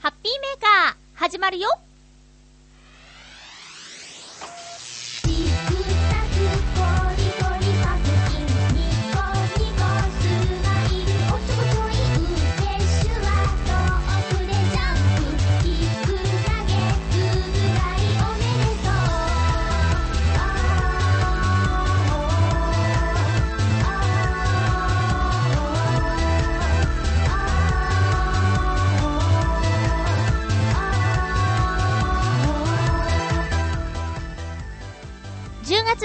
[0.00, 1.68] ハッピーメーカー、始まるよ。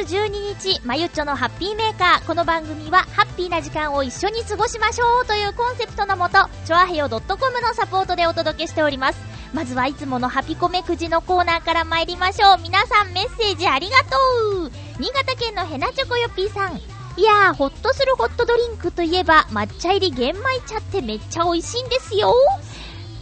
[0.01, 2.25] 12日、まゆっちょのハッピーメーカー。
[2.25, 7.21] この番組は、ハッピーな時間を一緒に過ごしましょうというコンセプトのもと、チョアヘヨ .com
[7.61, 9.19] のサポートでお届けしております。
[9.53, 12.57] まずはいつものハピコメくじのコーナーから参りましょう。
[12.61, 14.17] 皆さんメッセージありがと
[14.65, 16.81] う新潟県のヘナチョコヨッピーさん。
[17.15, 22.33] いやー、ほっとするホットドリンクといえば、抹茶入り玄米茶ってめっちゃ美味しいんですよ。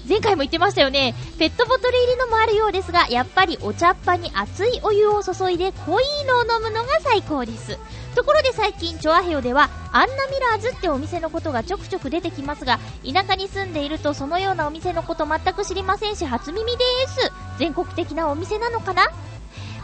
[0.07, 1.15] 前回も言ってましたよね。
[1.37, 7.77] ペットボトル入りのもあるようですが、やっぱりお茶っ葉に熱いお湯を注いで濃いのを飲むのが最高です。
[8.15, 12.79] ところで最近、チョアヘヨでは、アンナミラーズってお店のことがちょくちょく出てきますが、
[13.09, 17.31] 田舎に住んでいるとそのようなお店のこと全く知りませんし、初耳です。
[17.57, 19.03] 全国的なお店なのかな？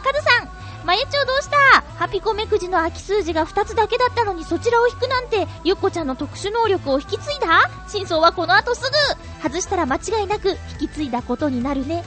[0.02, 0.48] カズさん、
[0.84, 1.56] まゆちょどうした？
[1.98, 7.68] ハピコメくじの空き数字が2つだけだったのにそちらを引くなんて、ゆっこちゃんの特殊能力を引き継いだ？
[7.88, 8.96] 真相はこの後すぐ
[9.42, 12.04] 外したら間違いなく引き継いだことになるね。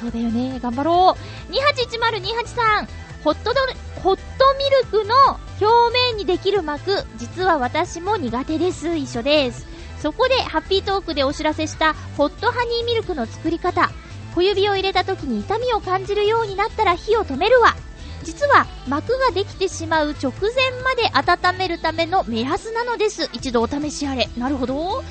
[0.00, 0.58] そうだよね。
[0.60, 1.52] 頑張ろう。
[1.52, 2.88] 281028さん、
[3.22, 4.22] ホットドル、ホット
[4.58, 5.14] ミルクの
[5.60, 8.96] 表面にできる膜、実は私も苦手です。
[8.96, 9.66] 一緒です。
[10.00, 13.92] そこで、ハッピートークでお知らせした、ホットハニーミルクの作り方。
[14.34, 17.74] 小指を入れた時に痛みを感じるようになったら火を止めるわ。
[18.22, 23.28] 実は、膜ができてしまう直前まで温めるための目安なのです。
[23.32, 24.28] 一度お試しあれ。
[24.36, 25.02] なるほど。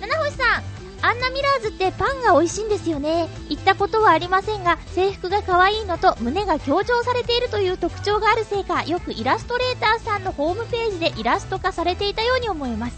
[0.00, 0.62] 七星さん、
[1.00, 3.28] アンナミラーズってパンが美味しいんですよね。
[3.48, 12.96] 行ったことはありませんが、制服が可愛いのと胸が強調されているという特徴があるせいか、よくイラストレーターさんのホームページでイラスト化されていたように思います。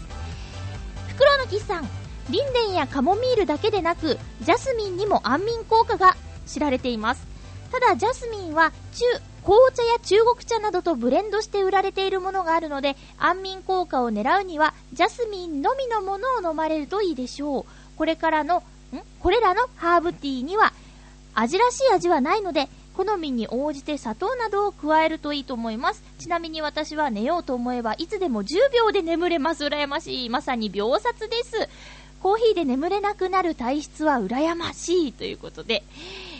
[1.09, 1.89] 袋のキスさん、
[2.31, 6.15] リンデンやカモミールだけでなく、ジャスミンにも安眠効果が
[6.47, 7.27] 知られています。
[7.71, 9.05] ただ、ジャスミンは中、
[9.43, 17.65] 紅茶や中国茶などとブレンドして売られているものがあるので、安眠効果を狙うには、ジャスミンのみのものを飲まれるといいでしょう。
[17.97, 18.63] これからの、ん？
[19.19, 20.71] これらのハーブティーには、
[21.33, 26.03] 味らしい味はないので、好みに応じて砂糖などを加えるといいと思います。
[26.19, 29.65] ちなみに私は寝ようと思えば、いつでも10秒で眠れます。
[29.65, 30.29] 羨ましい。
[30.29, 31.69] まさに秒殺です。
[32.21, 35.13] コーヒーで眠れなくなる体質は羨ましい。
[35.13, 35.83] ということで。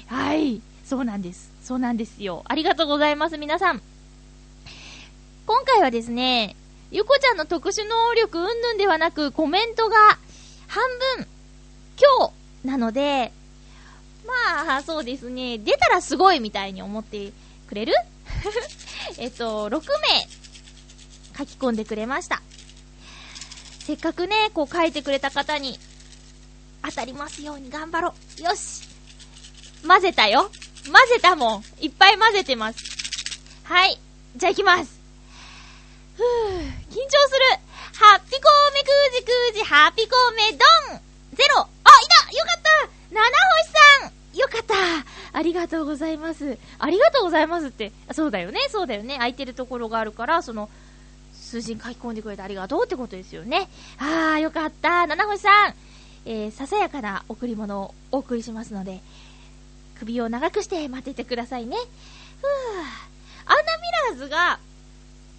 [0.07, 0.61] はい。
[0.85, 1.51] そうなんです。
[1.63, 2.43] そうなんですよ。
[2.47, 3.81] ありがとうございます、皆さん。
[5.47, 6.55] 今回はですね、
[6.91, 9.95] ゆこちゃんの特殊能力うんぬんではなく、コメントが
[10.67, 10.83] 半
[11.17, 11.27] 分、
[12.19, 12.27] 今
[12.63, 13.31] 日なので、
[14.27, 17.31] まあ、そうですね、出たらすごいみたいに思って
[17.67, 17.93] くれる？
[19.17, 19.83] えっと、6名
[21.37, 22.41] 書き込んでくれました。
[23.83, 25.79] せっかくね、こう書いてくれた方に
[26.83, 28.41] 当たりますように頑張ろう。
[28.41, 28.87] よし。
[29.85, 30.51] 混ぜたよ。
[30.85, 31.63] 混ぜたもん。
[31.81, 32.79] いっぱい混ぜてます。
[33.63, 33.99] はい。
[34.35, 34.99] じゃあ行きます。
[36.15, 37.61] ふぅ、緊張する。
[37.97, 40.57] ハッピコーメくじくじ、ハッピコーメ
[40.89, 41.01] ドン
[41.33, 43.21] ゼロあ、いたよかった七
[43.57, 46.57] 星さんよかったありがとうございます。
[46.79, 47.91] ありがとうございますって。
[48.13, 49.15] そうだよね、そうだよね。
[49.15, 50.69] 空いてるところがあるから、その、
[51.51, 53.67] 数字に書き込んでくれてありがとうってことですよね。
[53.97, 55.05] あー、よかった。
[55.05, 55.73] 七星さん、
[56.25, 59.01] えー、ささやかな贈り物をお送りしますので、
[59.99, 61.75] 首を長くして待っててくださいね。
[61.75, 61.85] ふぅ。
[63.47, 64.59] アンナミラーズが、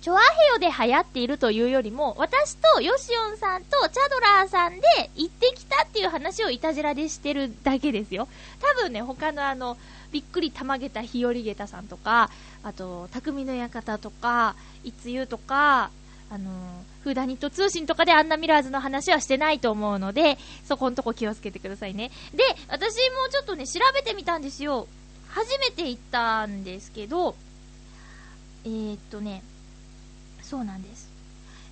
[0.03, 4.83] チョアヘヨで流行っているというよりも、私とヨシオンさんとチャドラーさんで
[5.15, 8.29] 行ってきたっていう話をいたじらでしてるだけですよ。
[8.61, 9.79] 多分ね、他のあの、
[10.11, 12.31] びっくりたまげた日和げたさんとか、
[12.63, 15.91] あと、匠の館とか、いつゆとか、
[16.33, 16.51] あの、
[17.05, 22.11] フーダニット通信とかでアンナミラーズの話はしてないと思うので、そこんとこ気をつけてくださいね。
[22.33, 24.89] で、私もちょっとね、調べてみたんですよ。
[25.29, 27.37] 初めて行ったんですけど、
[28.65, 29.43] えー、っとね、
[30.41, 31.11] そうなんです。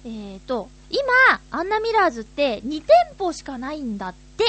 [0.04, 4.44] えーと、今、アンナミラーズって2店舗しかないんだって。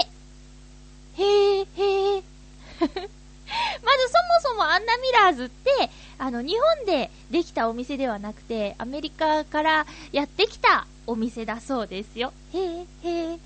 [1.16, 3.10] へー、へー。
[3.84, 4.10] まず
[4.44, 12.34] そもそもアンナミラーズって、あの、日本でできたお店ではなくて、アメリカからやってきたお店だそうですよ。
[12.54, 13.40] へー、へー。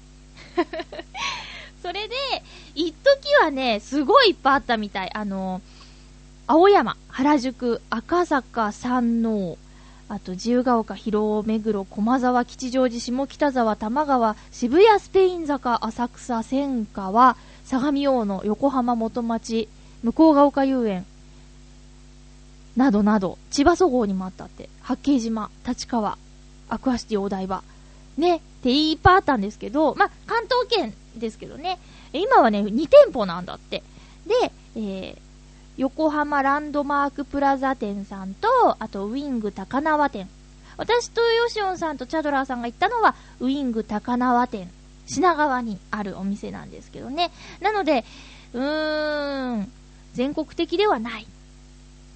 [1.81, 2.15] それで、
[2.73, 5.11] 一時はね、すごいいっぱいあったみたい。
[5.13, 5.61] あの、
[6.47, 9.57] 青山、原宿、赤坂、山王、
[10.07, 19.67] あと自由が丘、広尾、目黒、駒沢、吉祥寺、下北沢、玉川、渋谷、スペイン坂、浅草、千川、相模大野、横浜、元町、
[20.11, 21.05] 向ヶ丘遊園、
[22.75, 26.17] などなど、千葉そごうにもあったって、八景島、立川、
[26.69, 27.63] アクアシティお台場、
[28.17, 31.79] ね、っていっぱいあったんですけど、まあ、関東圏ですけどね、
[32.13, 33.83] 今はね、2店舗なんだって。
[34.25, 35.17] で、えー、
[35.77, 38.47] 横浜ランドマークプラザ店さんと、
[38.79, 40.29] あとウィング高輪店。
[40.77, 44.69] 私とヨシオンさんとチャドラーさんが行ったのは、ウィング高輪店。
[45.07, 47.31] 品川にあるお店なんですけどね。
[47.61, 48.03] なので、
[48.53, 49.71] うーん、
[50.15, 51.27] 全国的ではない。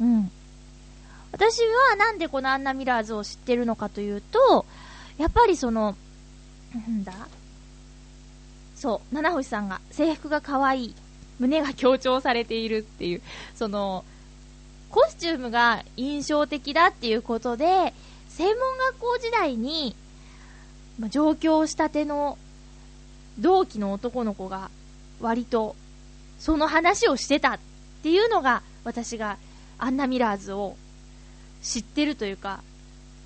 [0.02, 0.32] うん。
[1.32, 1.60] 私
[1.90, 4.66] はなんでこのアンナミラーズを知ってるのかというと、
[5.18, 5.96] やっぱりその、
[6.74, 7.14] なんだ？
[8.76, 10.96] そう、七星さんが制服が可愛い。
[11.40, 13.22] 胸が強調されているっていう、
[13.56, 14.04] その、
[14.90, 17.94] コスチュームが印象的だっていうことで、
[18.30, 19.96] 専門学校時代に、
[21.00, 22.38] まあ、上京したての
[23.38, 24.70] 同期の男の子が
[25.22, 25.76] 割と
[26.40, 27.60] その話をしてたっ
[28.00, 29.38] っていうのが私が
[29.78, 30.76] アンナミラーズを
[31.62, 32.62] 知ってるというか、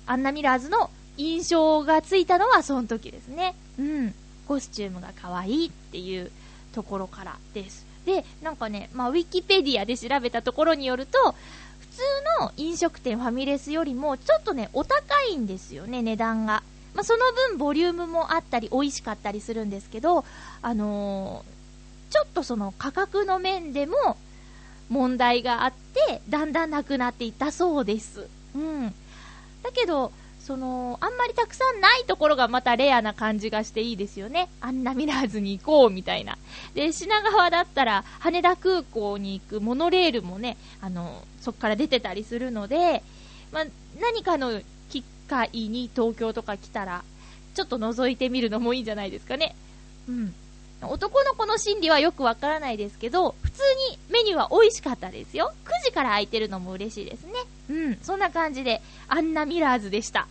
[0.06, 3.54] アンナミラーズの印象がついたのはその時ですね。
[3.78, 4.14] うん。
[4.46, 6.30] コスチュームが可愛いっていう
[6.74, 7.86] ところからです。
[8.04, 11.34] で、なんかね、まあ、ウィキペディアで調べたところによると、
[11.80, 12.02] 普通
[12.40, 16.62] の飲食店ファミレスよりも、ちょっとね、お高いんですよね、値段が。
[16.94, 20.24] まあ、その分、ボリュームもあったり、美味しかったりするんですけど、
[20.60, 24.16] あのー、ちょっとその価格の面でも、
[24.88, 25.72] 問題があっ
[26.08, 28.28] て、だんだんなくなっていったそうです。
[28.54, 28.94] うん。
[29.62, 30.12] だけど、
[30.44, 34.50] その、あんまりたくさんないところがまたレアな感じがしていいですよね。
[34.60, 36.36] あんなミラーズに行こうみたいな。
[36.74, 43.02] で、品川だったら羽田空港に行くモノレールもね、あの、そっから出てたりするので、
[43.52, 43.64] まあ、
[44.00, 44.60] 何かの
[44.90, 47.04] 機会に東京とか来たら、
[47.54, 49.54] ちょっと覗いてみるのもいいんじゃないですかね。
[50.08, 50.34] うん。
[50.88, 55.52] 男の子の心理はよくわからないですけど、普通にメニューは美味しかったですよ。
[55.64, 57.32] 9時から空いてるのも嬉しいですね。
[57.70, 60.26] うん、そんな感じで、アンナミラーズでした。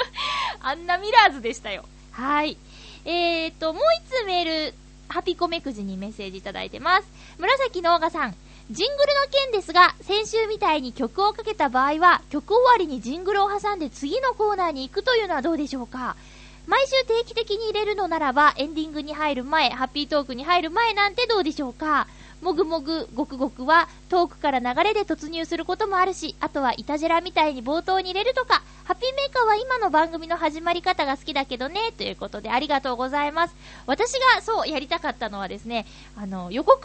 [0.60, 1.84] アンナミラーズでしたよ。
[2.12, 2.56] はい。
[3.04, 4.74] えーと、もう一つメール、
[5.08, 7.06] ハピコメくじにメッセージいただいてます。
[7.38, 8.34] 紫のオガさん。
[8.70, 16.16] ジングルの件ですが、先週みたいに曲をかけた場合は、曲終わりにジングルを挟んで次のコーナーに行くというのはどうでしょうか？
[16.72, 22.08] 毎週定期的に入れるのならば、エンディングに入る前、ハッピートークに入る前なんてどうでしょうか？
[22.40, 33.54] もぐもぐ、ごくごくは、トークから流れで突入することもあるし、あとはイタジェラみたいに冒頭に入れるとか、ハッピーメーカーは今の番組の始まり方が好きだけどね、ということでありがとうございます。
[33.86, 35.84] 私がそうやりたかったのはですね、
[36.16, 36.82] あの、予告の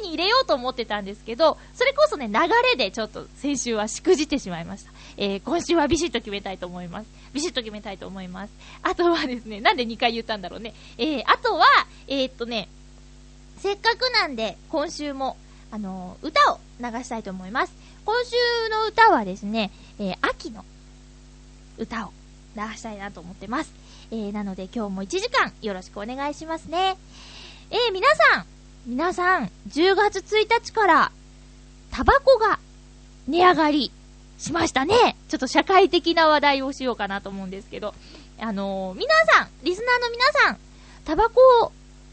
[0.00, 2.34] に入れようと思ってたんですけど、それこそね、流
[2.72, 4.92] れでちょっと先週はしくじってしまいました。
[5.16, 7.08] えー、今週はビシッと決めたいと思います。
[7.32, 8.52] ビシッと決めたいと思います。
[8.82, 10.74] あとはですね、なんで2回言ったんだろうね。
[10.98, 11.66] えー、あとは、
[12.06, 12.68] えー、っとね、
[13.58, 15.36] せっかくなんで、今週も、
[15.70, 17.72] あのー、歌を流したいと思います。
[18.04, 20.64] 今週の歌はですね、えー、秋の
[21.78, 22.12] 歌を
[22.54, 23.72] 流したいなと思ってます。
[24.10, 26.96] えー、なので今日も1時間よろしくお願いしますね。
[27.70, 28.46] えー、皆さん、
[28.86, 31.12] 皆さん、10月1日から、
[31.90, 32.60] タバコが
[33.26, 33.90] 値上がり
[34.38, 35.16] しましたね。
[35.28, 37.94] ちょっと社会的な話題をしようかなと思うんですけど。
[38.38, 40.58] あのー、皆さん、リスナーの皆さん、
[41.06, 41.72] タバコを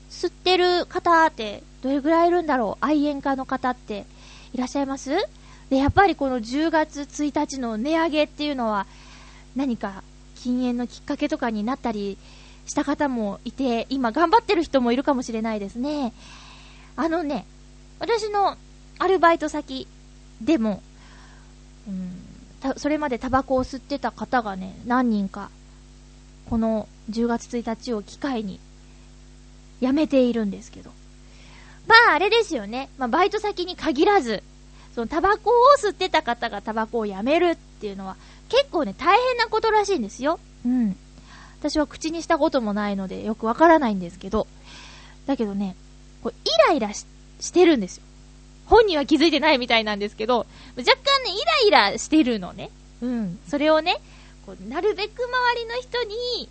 [0.10, 2.86] 吸ってる方ってどれぐらいいるんだろう？
[2.86, 4.06] 愛煙家の方って
[4.54, 5.10] いらっしゃいます？
[5.70, 8.88] で、やっぱりこの10月1日の値上げっていうのは
[9.56, 10.02] 何か
[10.36, 12.18] 禁煙のきっかけとかになったり
[12.66, 16.14] した方もいて、今頑張ってる人もいるかもしれないですね。
[16.96, 17.46] あのね、
[18.00, 18.56] 私の
[19.00, 19.88] アルバイト先
[20.40, 20.82] でも、
[21.88, 25.50] うん、それまでタバコを吸ってた方がね、何人か、
[26.50, 28.60] この10月1日を機会に、
[29.82, 30.92] 辞めているんですけど。
[31.88, 32.90] まあ、あれですよね。
[32.98, 34.44] まあ、バイト先に限らず、
[34.96, 38.16] そのタバコを吸ってた方がタバコをやめるっていうのは、
[38.48, 40.40] 結構ね、大変なことらしいんですよ。
[40.66, 40.96] うん。
[41.60, 44.48] 私は口にしたこともないので、よくわからないんですけど。
[45.26, 45.76] だけどね、
[46.22, 47.06] こうイライラし
[47.52, 48.04] てるんですよ。
[48.66, 50.46] 本人は気づいてないみたいなんですけど、
[50.78, 52.70] 若干ね、イライラしてるのね。
[53.02, 53.40] うん。
[53.48, 54.02] それをね、
[54.46, 56.50] こうなるべく周りの人に、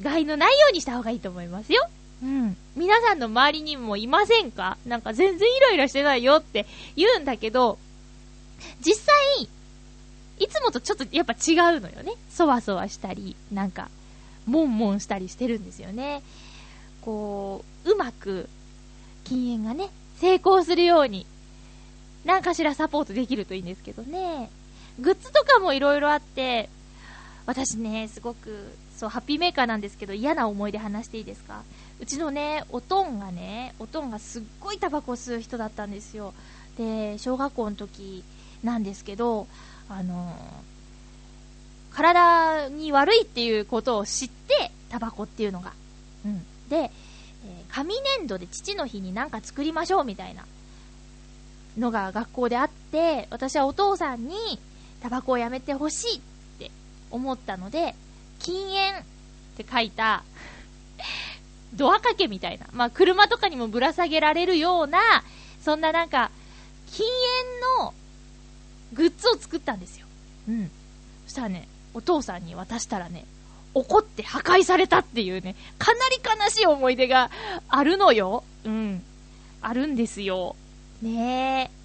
[0.00, 1.86] 害のないようにした方がいいと思いますよ。
[2.22, 2.56] うん。
[2.76, 4.78] 皆さんの周りにもいませんか？
[4.86, 7.78] なんか全然イライラしてないよって言うんだけど、
[8.80, 9.48] 実際、
[10.38, 12.12] いつもとちょっとやっぱ違うのよね。
[12.30, 13.90] そわそわしたり、なんか、
[14.46, 16.22] もんもんしたりしてるんですよね。
[17.00, 18.48] こう、うまく、
[19.24, 19.90] 禁煙がね、
[20.22, 21.26] 成功するように、
[22.24, 24.50] 何かしらサポートできるといいんですけどね。
[25.00, 26.68] グッズとかもいろいろあって、
[27.44, 31.64] 私ね、すごく、そう、ハッピーメーカーなんですけど、嫌な思い出話していいですか？
[31.98, 36.34] うちのね、おとんがね、おとんがすっごいタバコ吸う人だったんですよ。
[36.78, 38.22] で、小学校の時
[38.62, 39.48] なんですけど、
[39.88, 40.36] あの
[41.90, 45.72] 体に悪いっていうことを知って、タバコっていうのが。
[46.24, 46.44] うん。
[46.68, 46.92] で、
[47.72, 50.44] 紙粘土で父の日になんか作りましょうみたいな
[51.78, 54.36] のが学校であって、私はお父さんに
[55.02, 56.20] タバコをやめてほしいっ
[56.58, 56.70] て
[57.10, 57.94] 思ったので、
[58.40, 59.02] 禁煙っ
[59.56, 60.22] て書いた
[61.72, 65.00] ドア掛けみたいな、まあ車とかにもぶら下げられるような、
[65.64, 66.30] そんななんか、
[66.90, 67.06] 禁
[67.78, 67.94] 煙の
[68.92, 70.06] グッズを作ったんですよ。
[70.48, 70.70] うん。
[71.24, 73.24] そしたらね、お父さんに渡したらね、
[73.74, 77.30] 怒って破壊されたっていうね、かなり悲しい思い出が
[77.68, 78.44] あるのよ。
[78.64, 79.02] うん。
[79.60, 80.56] あるんですよ。
[81.00, 81.82] ねえ。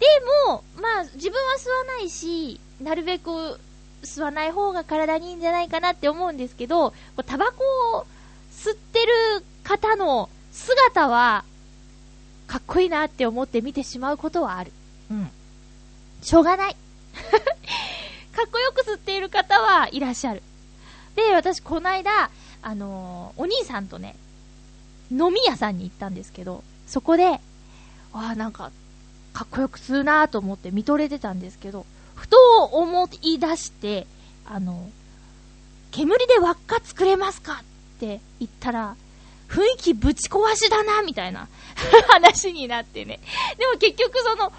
[0.00, 0.06] で
[0.48, 3.58] も、まあ、自分は吸わないし、なるべく
[4.02, 8.06] 吸わない方が体にいいんじゃないかなって思うんですけど、こうタバコを
[8.52, 11.44] 吸ってる方の姿は、
[12.46, 14.72] かっこいいなって思って見てしまうことはある。
[15.10, 15.30] うん。
[16.22, 16.76] しょうがない。
[18.36, 20.42] かっこよく吸っている方はいらっしゃる。
[21.16, 22.30] で、私、この間、
[22.62, 24.16] あのーお兄さんとね、
[25.10, 27.40] 飲み屋さんに行ったんですけど、そこで、
[28.12, 28.70] ああ、なんか、
[29.32, 34.06] かっこよく吸うなと思って見とれてたんですけど、ふと思い出して、
[34.46, 34.88] あの、
[35.90, 37.62] 煙で輪っか作れますか
[37.96, 38.96] って言ったら、
[39.48, 41.48] 雰囲気ぶち壊しだな、みたいな
[42.08, 43.20] 話になってね。
[43.58, 44.52] でも結局その、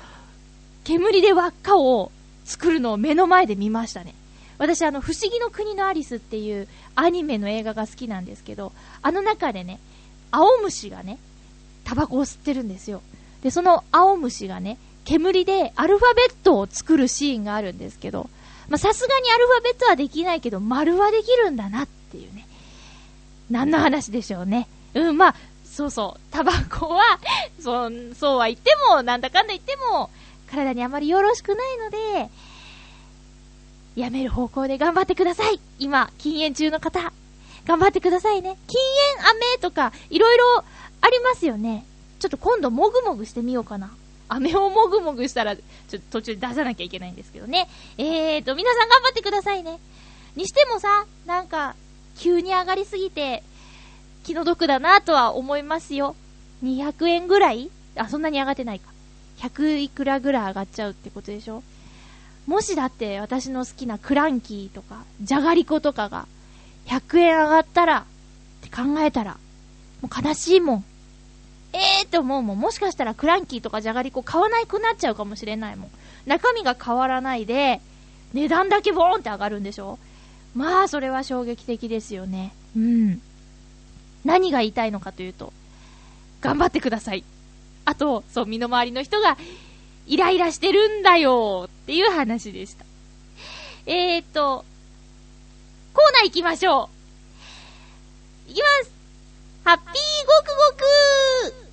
[0.84, 2.12] 煙で輪っかを
[2.46, 4.14] 作るのを目の前で見ましたね。
[4.58, 8.72] 私あの、不思議の国のアリスっていうアニメの映画が好きなんですけど、
[9.02, 9.80] あの中でね、
[10.32, 11.18] 青虫がね、
[11.84, 13.02] タバコを吸ってるんですよ。
[13.42, 18.30] で、その青虫がね、煙でアルファベットを作るシーンがあるんですけど、
[18.70, 22.48] ま、さすがにアルファベットはできないけど、丸はできるんだなっていうね。
[23.50, 24.68] 何の話でしょうね。
[24.96, 27.20] うん、まあ、そうそう、タバコは、
[27.60, 30.10] そう、そうは言っても、なんだかんだ言っても、
[30.50, 32.30] 体にあまりよろしくないので、
[33.96, 35.60] やめる方向で頑張ってください。
[35.80, 37.14] 今、禁煙中の方、
[37.66, 38.58] 頑張ってくださいね。
[38.68, 38.80] 禁
[39.18, 40.64] 煙飴とか、いろいろ
[41.02, 41.86] ありますよね。
[42.20, 43.92] ちょっと今度もぐもぐしてみようかな。
[44.28, 47.70] 飴をもぐもぐしたら、ちょっと途中で出さなきゃいけないんですけどね。
[47.98, 49.80] えーと、皆さん頑張ってくださいね。
[50.36, 51.76] にしてもさ、なんか、
[52.18, 53.44] 急に上がりすぎて、
[54.24, 56.16] 気の毒だなとは思いますよ。
[56.64, 57.70] 200円ぐらい？
[57.96, 58.90] あ、そんなに上がってないか。
[59.38, 61.62] 100いくらぐらい上がっちゃうってことでしょ？
[62.48, 66.28] もしだって私の好きなクランキーとか、じゃがりことかが、
[66.86, 69.38] 100円上がったら、って考えたら、
[70.02, 70.86] もう悲しいもん。
[71.74, 72.60] えーって思うもん。
[72.60, 75.90] もしかしたらクランキーとかじゃがりこ買わなくなっちゃうかもしれないもん。
[76.26, 77.82] 中身が変わらないで、
[78.34, 79.98] 値段だけボーンって上がるんでしょ
[80.56, 82.54] まあ、それは衝撃的ですよね。
[82.76, 83.22] うん。
[84.24, 85.52] 何が言いたいのかというと、
[86.42, 87.24] 頑張ってください。
[87.86, 89.38] あと、そう、身の回りの人が、
[90.08, 92.86] イライラしてるんだよっていう話でした。
[93.86, 94.66] えーと、
[95.94, 96.90] コーナー行きましょ
[98.48, 98.52] う。
[98.52, 98.92] いきます
[99.64, 99.96] ハッピーごく
[101.52, 101.66] ごく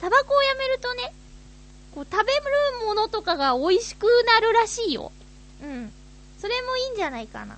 [0.00, 1.12] タバコをやめるとね、
[1.94, 2.40] こう食べる
[2.86, 5.10] ものとかが美味しくなるらしいよ。
[5.62, 5.92] うん。
[6.38, 7.56] それもいいんじゃないかな。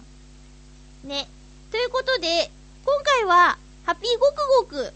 [1.04, 1.26] ね。
[1.70, 2.50] ということで、
[2.84, 4.92] 今回は、ハッピーごくごく、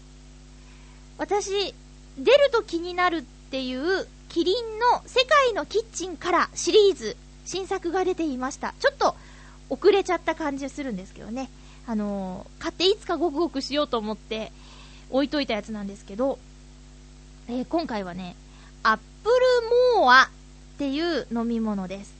[1.17, 1.75] 私、
[2.17, 8.73] 出ると気になるっていう、キリンの世界のキッチンからシリーズ、新作が出ていました。
[8.79, 9.15] ちょっと、
[9.69, 11.49] 遅れちゃった感じするんですけどね。
[11.87, 14.51] あのー買っていつかごくごくしようと思って、
[15.09, 16.39] 置いといたやつなんですけど、
[17.47, 18.35] えー今回はね、
[18.83, 20.27] アップルモアっ
[20.77, 22.13] ていう飲み物です。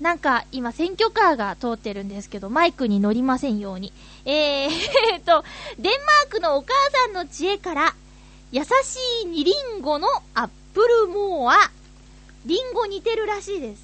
[0.00, 3.92] なんか今選挙カーが通ってるんですけど、マイクに乗りませんように。
[4.24, 4.70] えー
[5.24, 5.44] と、
[5.78, 7.94] デンマークのお母さんの知恵から、
[8.52, 8.68] 優し
[9.24, 11.56] い二リンゴのアップルモア。
[12.46, 13.82] リンゴ似てるらしいです。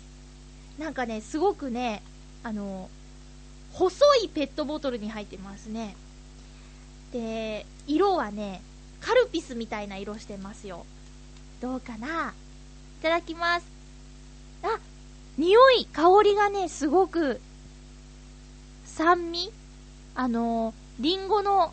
[0.79, 2.03] なんかね、すごくね、
[2.43, 2.91] あの、
[3.73, 5.95] 細いペットボトルに入ってますね。
[7.13, 8.61] で、色はね、
[9.01, 10.85] カルピスみたいな色してますよ。
[11.61, 12.35] どうかな？
[13.01, 13.67] いただきます。
[14.65, 14.81] あ、
[15.39, 17.41] 匂い、香りがね、すごく、
[18.85, 19.53] 酸味？
[20.15, 21.73] あのー、リンゴの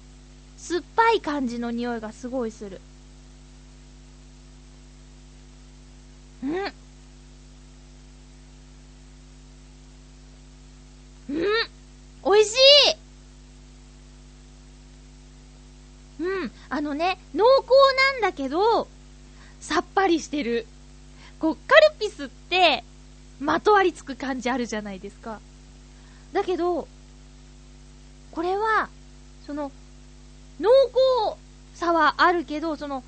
[0.63, 2.79] 酸っぱい感じの匂いがすごいする。
[6.41, 6.51] うん。
[11.29, 11.45] うん。
[12.23, 12.53] 美味し
[16.21, 16.51] いうん。
[16.69, 17.67] あのね、濃厚
[18.21, 18.87] なんだけど、
[19.59, 20.65] さっぱりしてる。
[21.39, 22.85] こう、カルピスって、
[23.41, 25.41] まとわりつく感じあるじゃないですか。
[26.31, 26.87] だけど、
[28.31, 28.87] これは、
[29.45, 29.69] その、
[30.59, 30.69] 濃
[31.31, 31.39] 厚
[31.73, 33.03] さはあるけど、その、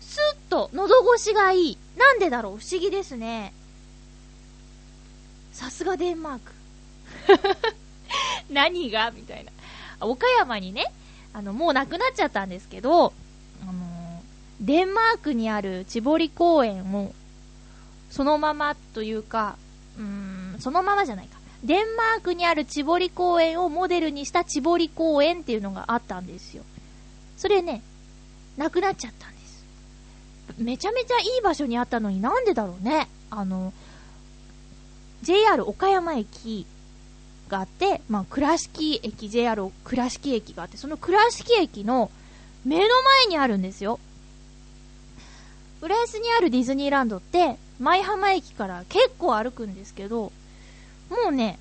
[0.00, 1.78] スッと喉越しがいい。
[1.96, 2.58] なんでだろう？
[2.58, 3.52] 不思議ですね。
[5.52, 6.52] さすがデンマーク。
[8.50, 9.10] 何が？
[9.10, 9.52] みたいな。
[10.06, 10.92] 岡山にね、
[11.32, 13.12] あの、もうなくなっちゃったんですけど、
[13.62, 13.92] あのー
[14.60, 17.12] デンマークにある千堀公園を、
[18.10, 19.56] そのままというか、
[19.98, 21.38] うーん、そのままじゃないか。
[21.64, 26.64] デンマークにある千堀公園をモデルにした千堀公園っていうのがあったんですよ。
[27.36, 27.82] それね、
[28.56, 29.64] なくなっちゃったんです。
[30.58, 33.08] めちゃめちゃいい場所にあったのになんでだろうね。
[33.30, 33.72] あの、
[35.22, 36.66] JR 岡山駅
[37.48, 42.10] があって、まあ、倉敷駅、JR 倉敷駅があって、その倉敷駅の
[42.64, 44.00] 目の前にあるんですよ。
[45.80, 50.32] 浦安にあるディズニーランドって、舞浜駅から結構歩くんですけど、
[51.12, 51.58] もうね、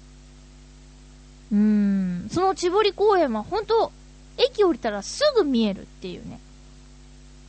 [1.51, 3.91] うーん、その千堀公園は本当
[4.37, 6.39] 駅降りたらすぐ見えるっていうね、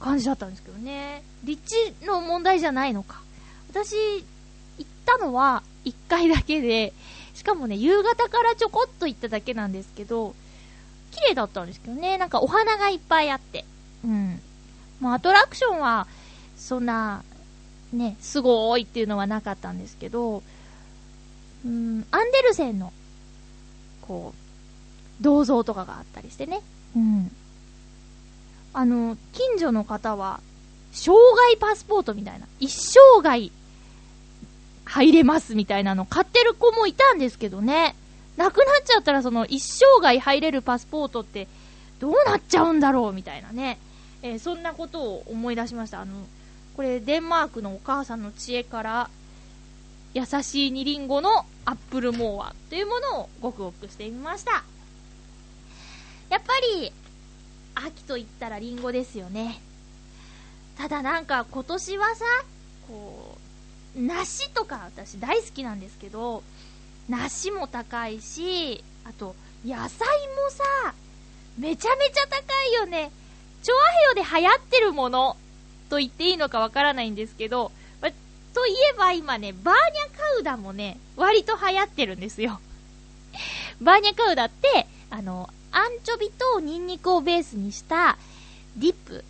[0.01, 1.23] 感じだったんですけどね。
[1.45, 1.63] 立
[2.01, 3.23] 地の問題じゃないのか。
[3.71, 3.95] 私、
[4.79, 6.93] 行ったのは1回だけで、
[7.35, 10.35] しかもね、夕方からちょこっと行っただけなんですけど、
[11.13, 13.65] 綺麗だったんですけどね、なんかお花がいっぱいあって。
[14.05, 14.41] うん。
[15.01, 16.07] まあ、アトラクションは、
[16.57, 17.23] そんな、
[17.93, 20.43] ね、すごいっていうのはなかったんですけど、
[21.65, 22.93] うん、アンデルセンの、
[24.03, 26.61] こう、銅像とかがあったりしてね。
[26.97, 27.31] うん。
[28.73, 30.41] あの、近所の方は、
[30.93, 33.51] 生涯パスポートみたいな、一生涯
[34.85, 37.95] 入れますみたいなの買ってる子もいたんですけどね。
[38.37, 41.49] なくなっちゃったらその一生涯入れるパスポートって
[42.01, 43.79] どうなっちゃうんだろうみたいなね。
[44.23, 46.01] えーそんなことを思い出しました。
[46.01, 46.15] あの、
[46.77, 49.11] これデンマークのお母さんの知恵から、
[50.15, 54.65] 優しい二リンゴのアップルモアというものをごくごくしてみました。
[56.29, 56.93] やっぱり、
[57.75, 59.61] 秋と言ったらリンゴですよね。
[60.77, 62.25] ただなんか今年はさ、
[62.89, 63.39] こ
[63.97, 66.43] う、梨とか私大好きなんですけど、
[67.09, 70.95] 梨も高いし、あと、野菜もさ、
[71.59, 73.11] めちゃめちゃ高いよね。
[73.63, 75.37] チョアヘヨで流行ってるもの
[75.91, 77.71] と言っていいのかわからないんですけど、
[78.55, 82.61] といえば今ね、バーニャカウダもね、割と流行ってるんですよ。
[83.81, 88.19] バーニャカウダって、あの、アンチョビとニンニクをベースにした
[88.77, 89.25] ディップ、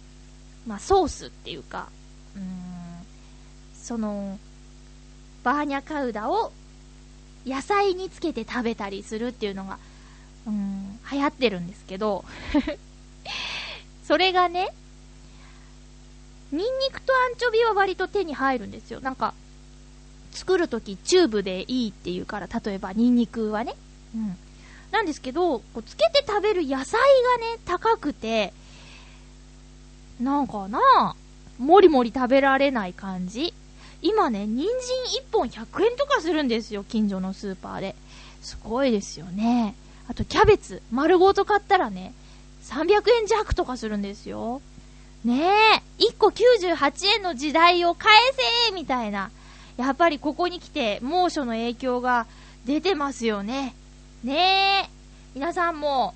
[0.66, 1.88] まあソースっていうか、
[2.34, 2.46] うーん、
[3.74, 4.38] その、
[5.44, 6.52] バーニャカウダを
[7.46, 9.78] 野菜につけて食べたりするっていうのが、
[10.46, 12.24] うん、流行ってるんですけど、
[14.04, 14.72] それがね、
[16.52, 19.00] ニンニクとアンチョビは割と手に入るんですよ。
[19.00, 19.34] なんか、
[20.32, 23.74] 作るときチューブでいいっていうから、例えばニンニクはね。
[24.14, 24.36] うん。
[24.90, 28.52] なんですけど、こうつけて食べる野菜がね、高くて、
[30.20, 31.16] なんかな
[31.58, 33.54] もりもり食べられない感じ。
[34.02, 37.94] 今ね、人参1本100円とかするんですよ、近所のスーパーで。
[38.42, 39.74] すごいですよね。
[40.08, 42.12] あと、キャベツ、丸ごと買ったらね、
[42.64, 44.60] 300円弱とかするんですよ。
[45.24, 48.12] ねえ、1個98円の時代を返
[48.66, 49.30] せみたいな。
[49.76, 52.26] やっぱりここに来て猛暑の影響が
[52.66, 53.74] 出てますよね。
[54.24, 54.90] ねえ、
[55.34, 56.14] 皆さんも、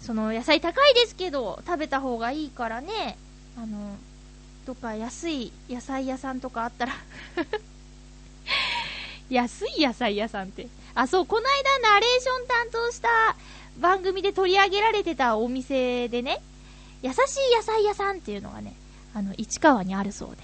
[0.00, 3.18] その野菜高いですけど、食べた方がいいからね、
[3.56, 3.96] あの、
[4.64, 6.92] どっか安い野菜屋さんとかあったら
[9.30, 10.68] 安い野菜屋さんって。
[10.94, 13.08] あ、そう、この間ナレーション担当した
[13.78, 16.40] 番組で取り上げられてたお店でね、
[17.02, 18.74] 優しい野菜屋さんっていうのがね、
[19.14, 20.36] あの、市川にあるそうで、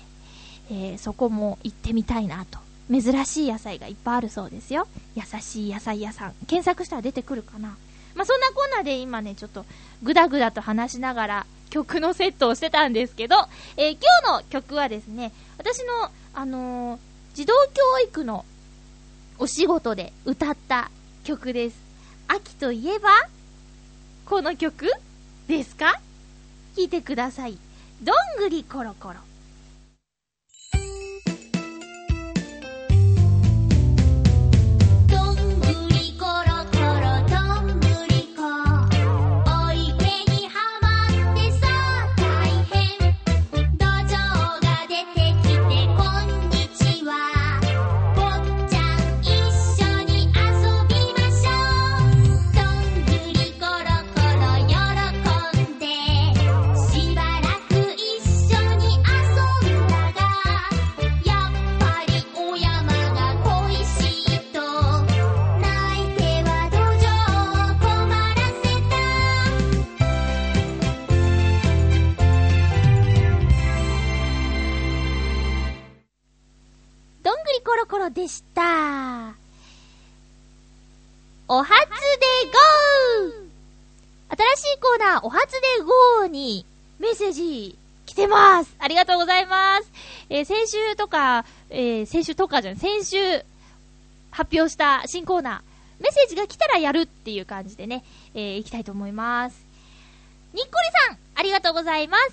[0.71, 2.59] えーそこも行ってみたいなと。
[2.91, 4.87] 珍しい野菜がいっぱいあるそうですよ。
[5.17, 6.33] 優しい野菜屋さん。
[6.47, 7.77] 検索したら出てくるかな。
[8.15, 9.65] まあ、そんなこんなで今ね、ちょっと
[10.03, 13.37] ぐだぐだと話しながら曲のセットをしてたんですけど、
[13.77, 17.01] えー今日の曲はですね、私の、あのー
[17.35, 18.45] 児童教育の
[19.39, 20.91] お仕事で歌った
[21.25, 21.77] 曲です。
[22.29, 23.09] 秋といえば、
[24.27, 24.87] この曲
[25.49, 26.01] ですか？
[26.77, 27.57] 聞いてください。
[28.03, 29.34] どんぐりころころ。
[78.05, 79.35] ろでした。
[81.49, 81.87] お初で
[83.21, 83.45] ゴー
[84.57, 86.65] 新しいコーナー、お初でゴーに
[86.99, 89.91] メッセージ来てますありがとうございます
[90.31, 93.17] えー先週とか、えー先週とかじゃない、先週
[94.31, 99.57] 発表した新コーナー、メッセージが来たらやるっていう感じでね、えー、いきたいと思います。
[100.55, 102.33] にっこりさん、ありがとうございます。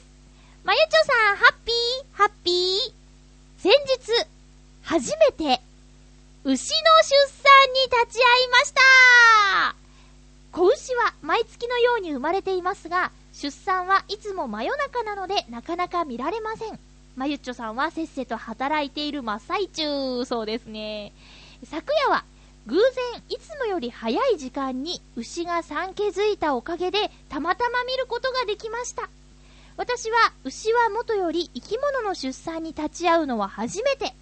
[0.63, 2.93] まゆちょさん、ハッピー、ハッピー。
[3.61, 4.25] 先日、
[4.83, 5.61] 初めて、
[6.43, 9.75] 牛の出産に立ち会いました
[10.51, 16.79] 子牛は毎月のように生まれていますが、出産はいつも真夜中なのでなかなか見られません。
[17.15, 21.13] まゆっちょさんはせっせと働いている真っ最中、そうですね。
[21.63, 22.23] 昨夜は
[22.67, 29.09] 偶然いつもより早い時間に牛が産気づいたおかげでたまたま見ることができました
[29.77, 34.13] 私は牛は元より生き物の出産に立ち会うのは初めて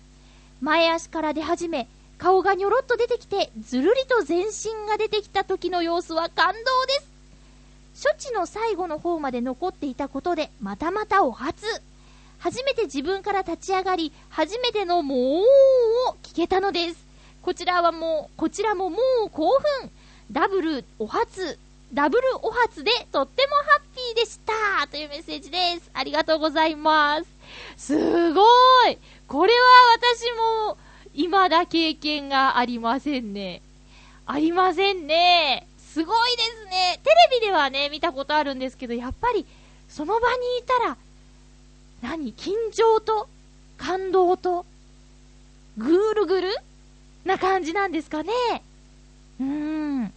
[0.61, 7.09] 前足から出始め顔がにょろっと出てきてずるりと全身が出てきた時の様子は感動です。
[8.07, 11.65] 処置の最後の方まで残っていたことでまたまたお初。
[12.39, 15.19] 初めて自分から立ち上がり初めてのもう
[16.09, 17.05] を聞けたのです。
[17.41, 19.91] こちらはもう、こちらももう興奮。
[20.31, 21.57] ダブルお初、
[21.93, 24.87] ダブルお初でとってもハッピーでした。
[24.87, 25.89] というメッセージです。
[25.93, 27.25] ありがとうございます。
[27.77, 28.41] すご
[28.87, 28.97] い。
[29.29, 29.59] これは
[29.93, 30.31] 私
[30.71, 30.77] も
[31.13, 33.61] 未だ経験がありませんね。
[34.25, 35.67] ありませんね。
[35.77, 36.99] すごいですね。
[37.03, 39.45] テレビではね、見たことあるんですけど、やっぱり
[39.87, 40.97] その場にいたら、
[42.01, 42.33] 何？
[42.33, 43.29] 緊張と
[43.77, 44.65] 感動と
[45.77, 46.55] ぐーるぐる？
[47.23, 48.33] な感じなんですかね。
[49.39, 50.13] うーん。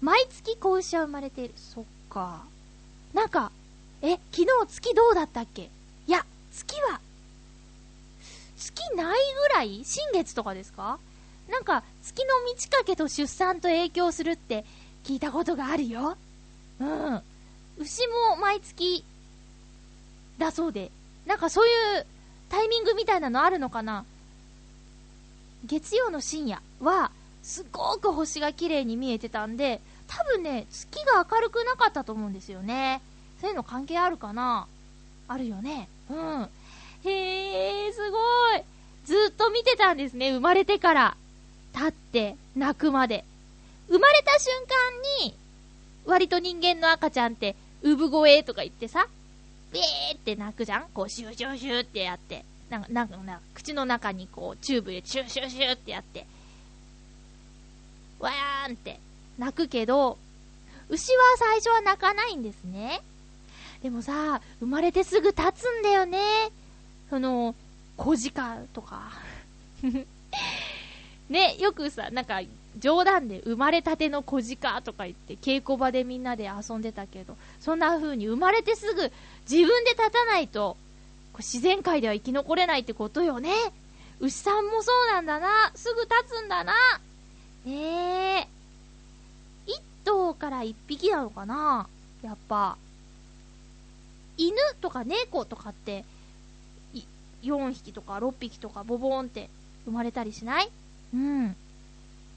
[0.00, 1.54] 毎月子牛は生まれている。
[1.56, 2.42] そっか。
[3.14, 3.52] なんか、
[4.02, 5.70] え、昨日月どうだったっけ？
[6.08, 7.00] いや、月は、
[8.74, 9.16] 月ない
[9.48, 9.82] ぐらい？
[9.84, 10.98] 新月とかですか？
[11.48, 14.64] なんか、月の満ち欠けと出産と影響するって
[15.04, 16.16] 聞いたことがあるよ。
[16.80, 17.22] うん。
[17.78, 19.04] 牛も毎月
[20.38, 20.90] だそうで、
[21.26, 22.06] なんかそういう
[22.50, 24.04] タイミングみたいなのあるのかな？
[25.64, 27.10] 月曜の深夜は、
[27.42, 33.00] すごく星が綺麗に見えてたんで、多分ね、月が明るくなかったと思うんですよね。
[33.40, 34.66] そういうの関係あるかな？
[35.28, 35.88] あるよね。
[36.10, 36.48] うん。
[37.04, 38.18] へえ、すご
[38.56, 38.62] い。
[39.04, 41.16] ずっと見てたんですね、生まれてから。
[41.74, 43.24] 立って、泣くまで。
[43.88, 45.34] 生まれた瞬間に、
[46.04, 49.08] 割と人間の赤ちゃんって、産声とか言ってさ、
[49.72, 52.44] ビーって泣くじゃんこう、シューシューシューってやって。
[52.70, 56.26] なんか、なんか、なんか口の中にこう、チューブでシューシューシューってやって、
[58.18, 58.98] わーんって
[59.38, 60.18] 泣くけど、
[60.88, 63.00] 牛は最初は泣かないんですね。
[63.82, 66.18] でもさ、生まれてすぐ立つんだよね。
[67.10, 67.54] その、
[67.96, 69.12] 小鹿とか。
[71.28, 72.40] ね、よくさ、なんか、
[72.78, 79.10] 冗談で生まれたての小鹿とか言って稽古場でみんなで遊んでたけど、そんな風に生まれてすぐ
[79.50, 80.76] 自分で立たないと、
[81.38, 83.52] 自然界では生き残れないってことよね。
[84.20, 85.72] 牛さんもそうなんだな。
[85.74, 86.74] すぐ立つんだな。
[87.64, 88.48] ねえ。
[89.66, 91.88] 一頭から一匹なのかな？
[92.22, 92.76] やっぱ。
[94.36, 96.04] 犬とか猫とかって、
[97.42, 99.48] 4匹とか6匹とかボボーンって
[99.84, 100.70] 生まれたりしない？
[101.14, 101.56] うん。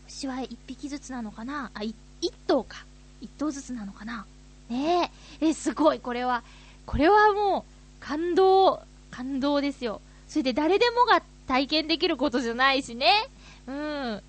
[0.08, 1.72] 牛は1匹ずつなのかな？
[1.74, 1.94] あ、1
[2.48, 2.86] 頭か。
[3.22, 4.26] 1頭ずつなのかな？
[4.70, 5.12] ね
[5.42, 5.48] え。
[5.48, 6.44] え、すごい、これは。
[6.86, 10.02] これはもう、感動、感動ですよ。
[10.28, 13.12] それで誰でもが体験できることじゃないしね。
[13.68, 14.22] うん。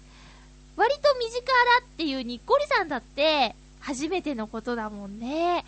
[0.76, 5.26] 割と身近だっていうにっこりさんだって、初めてのことだもんね。
[5.28, 5.64] いやー、メッ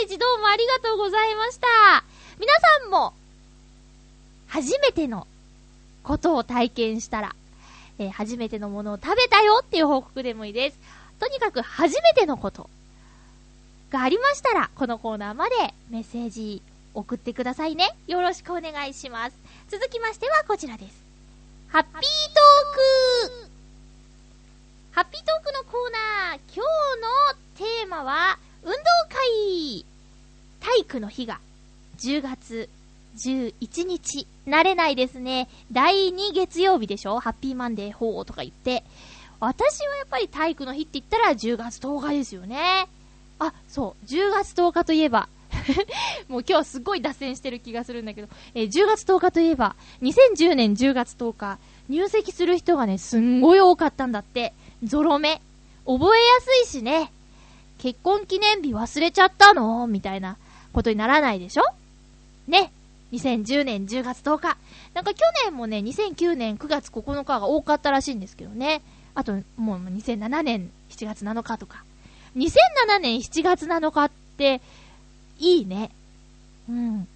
[0.00, 1.66] セージどうもありがとうございました。
[2.38, 3.14] 皆さんも、
[4.52, 5.26] 初めての
[6.02, 7.34] ことを体験したら、
[7.98, 10.78] えー初めてのものを食べたよっていう報告でもいいです。
[11.18, 12.68] とにかく初めてのこと
[13.90, 15.54] がありましたら、このコーナーまで
[15.88, 16.60] メッセージ
[16.92, 17.96] 送ってくださいね。
[18.06, 19.36] よろしくお願いします。
[19.70, 21.02] 続きましてはこちらです。
[21.68, 22.02] ハッピートー
[23.46, 23.48] ク
[24.90, 26.62] ハッピートークのコーナー、今
[27.56, 28.76] 日のテーマは、運動
[29.08, 29.86] 会
[30.60, 31.40] 体育の日が
[31.96, 32.68] 10月
[33.16, 34.26] 11日。
[34.46, 35.48] 慣れないですね。
[35.70, 38.84] 第2月曜日でしょハッピーマンデー4とか言って。
[39.40, 42.88] 私はやっぱり体育の日って言ったら10月10日ですよね。
[43.38, 45.28] あ、そう、10月10日といえば、
[46.28, 54.52] もう今日すっごい脱線してる気がするんだけど、えー10月10日といえば、2010年10月10日、入籍する人がね、すんごい多かったんだって。
[54.84, 55.40] ゾロ目。
[55.84, 57.10] 覚えやすいしね。
[57.78, 59.86] 結婚記念日忘れちゃったの？
[59.88, 60.36] みたいな
[60.72, 61.64] ことにならないでしょ？
[62.46, 62.72] ね。
[63.12, 64.56] 2010年10月10日。
[64.94, 68.82] なんか去年もね、2009年9月9日が多かったらしいんですけどね。
[69.14, 71.84] あと、もう2007年7月7日とか。
[72.36, 74.60] 2007年7月7日って、
[75.38, 75.90] いいね。
[76.68, 77.06] うん。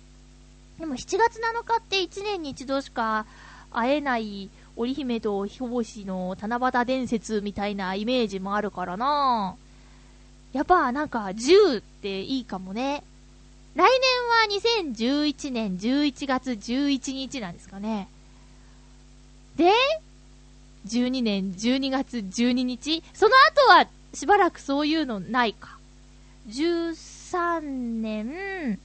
[0.79, 3.25] でも7月7日って1年に一度しか
[3.71, 9.57] 会えない織姫と彦星の七夕伝説みたいなイメージもあるからな
[10.53, 13.03] やっぱなんか10っていいかもね。
[13.77, 18.09] 来年は2011年11月11日なんですかね。
[19.57, 19.71] で、
[20.89, 25.77] 12年12月12日その後はしばらくそういうのないか。
[26.49, 28.79] 13年、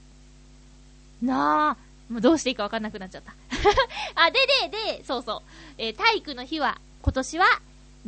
[1.22, 3.32] なあ、もうどうしていいかわかんなくなっちゃった。
[4.14, 5.42] あ、で、で、で、そうそう。
[5.78, 7.46] えー体育の日は、今年は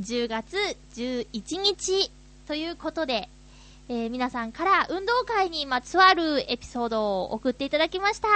[0.01, 2.11] 10月11日
[2.47, 3.31] ということで、
[3.91, 8.29] えー皆さんから運動会にまつわるエピソードを送っていただきました。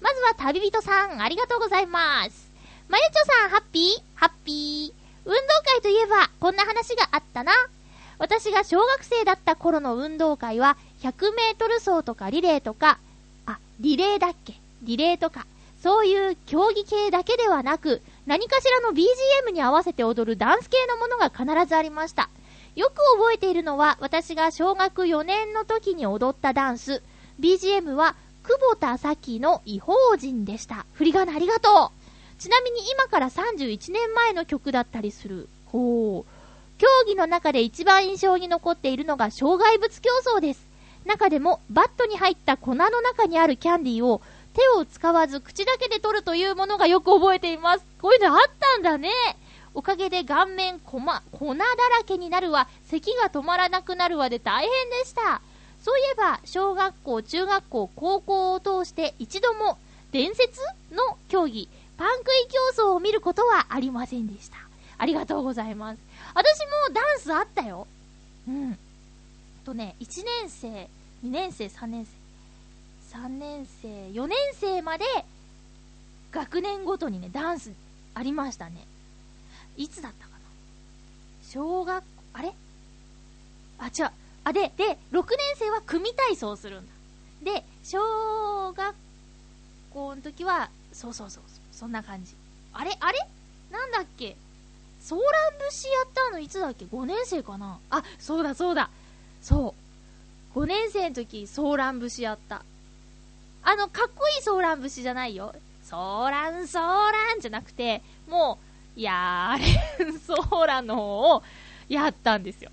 [0.00, 2.50] まずは旅人さん、ありがとうございます。
[2.88, 4.02] まゆちょさん、ハッピー？
[4.16, 5.00] ハッピー。
[5.24, 7.52] 運動会といえば、こんな話があったな。
[8.18, 12.98] 私が小学生だった頃の運動会は、100メートル走とかリレーとか、
[13.46, 14.54] あ、リレーだっけ？
[14.82, 15.46] リレーとか、
[15.84, 22.28] そういう競技系だけではなく、何かしらの BGM に合わせて踊るダンス系のものが必ずありました。
[22.76, 27.02] よく覚えているのは、私が小学4年の時に踊ったダンス。
[27.40, 30.86] BGM は、久保田咲の異邦人でした。
[30.92, 32.40] 振り仮名ありがとう。
[32.40, 35.48] ちなみに今から31年前の曲だったりする。
[35.66, 36.40] ほう。
[36.78, 40.66] 競技の中で一番印象に残っているのが障害物競争です。
[41.04, 44.22] 中でもバットに入った粉の中にあるキャンディーを
[44.54, 47.84] 手を使わず口だけで取るというものがよく覚えています。
[48.00, 49.10] こういうのあったんだね。
[49.74, 55.40] おかげで顔面こま、粉だらけになるわ、咳が止まらなくなるわで大変でした。
[55.82, 59.78] そういえば、小学校、中学校、高校を通して一度も
[60.12, 60.60] 伝説
[60.92, 64.56] の競技、パン食い競争を見ることはありませんでした。
[64.98, 66.00] ありがとうございます。
[66.34, 67.86] 私もダンスあったよ。
[68.48, 68.78] うん。
[69.64, 72.06] とね、1年生、2年生、3年
[73.10, 75.04] 生、3年生、4年生まで、
[76.32, 77.72] 学年ごとにね、ダンス
[78.14, 78.86] ありましたね。
[79.82, 80.38] いつだったかな？
[81.42, 82.52] 小学校、あれ？
[83.78, 84.10] あ、違う。
[84.44, 86.92] あ、で、で、6年生は組体操するんだ。
[87.52, 88.94] で、小学
[89.90, 92.34] 校の時は、そうそうそうそう、そんな感じ。
[92.74, 92.94] あれ？
[93.00, 93.18] あれ？
[93.70, 94.36] なんだっけ？
[95.00, 97.78] ソーラン節やったのいつだっけ ?5 年生かな？
[97.88, 98.90] あ、そうだそうだ。
[99.40, 99.74] そ
[100.54, 100.58] う。
[100.58, 102.62] 5年生の時、ソーラン節やった。
[103.62, 105.54] あの、かっこいいソーラン節じゃないよ。
[105.84, 111.42] ソーラン、ソーランじゃなくて、もう、いやーれん、ソーラの方を
[111.88, 112.70] やったんですよ。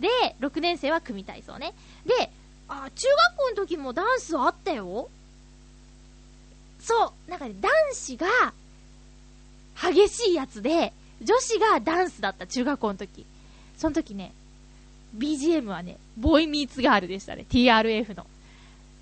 [0.00, 0.08] で、
[0.40, 1.74] 6年生は組体操ね。
[2.06, 2.30] で、
[2.68, 5.08] あ、中学校の時もダンスあったよ。
[6.80, 8.26] そう、なんかね、男子が、
[9.80, 13.26] 激しいやつで、女子がダンスだった、中学校の時。
[13.76, 14.32] その時ね、
[15.16, 17.44] BGM はね、ボイミーツガールでしたね。
[17.48, 18.26] TRF の。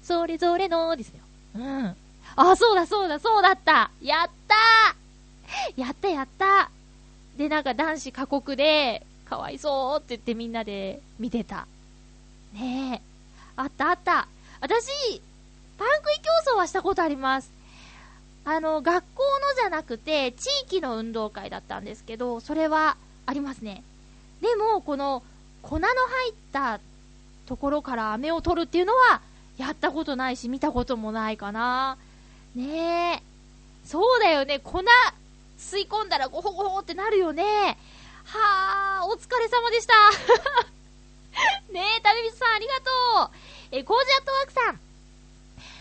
[0.02, 1.14] それぞれのですよ。
[1.56, 1.96] うん。
[2.36, 5.05] あ、そうだそうだそうだったやったー
[5.76, 6.70] やったやった
[7.36, 11.66] で、なんか男子過酷で、かわいそうって言ってみんなで見てた。
[12.52, 13.16] ねえ。
[13.56, 14.28] あったあった。
[14.60, 15.20] 私、
[15.78, 17.50] パン食い競争はしたことあります。
[18.44, 23.82] あの、学校のじゃなくて、地域の運動会だったんですけど、それはありますね。
[24.40, 25.22] でも、この、
[25.62, 26.80] 粉の入った
[27.46, 29.20] ところから飴を取るっていうのは、
[29.58, 31.98] やったことないし、見たこともないかな。
[32.54, 33.22] ねえ。
[33.84, 34.82] そうだよね、粉、
[35.58, 37.78] 吸い込んだらゴホゴホってなるよね。
[38.24, 39.94] はあ、お疲れ様でした。
[41.72, 42.80] ねえ、旅人さんありがと
[43.26, 43.30] う。
[43.72, 44.80] え、コージアットワークさん。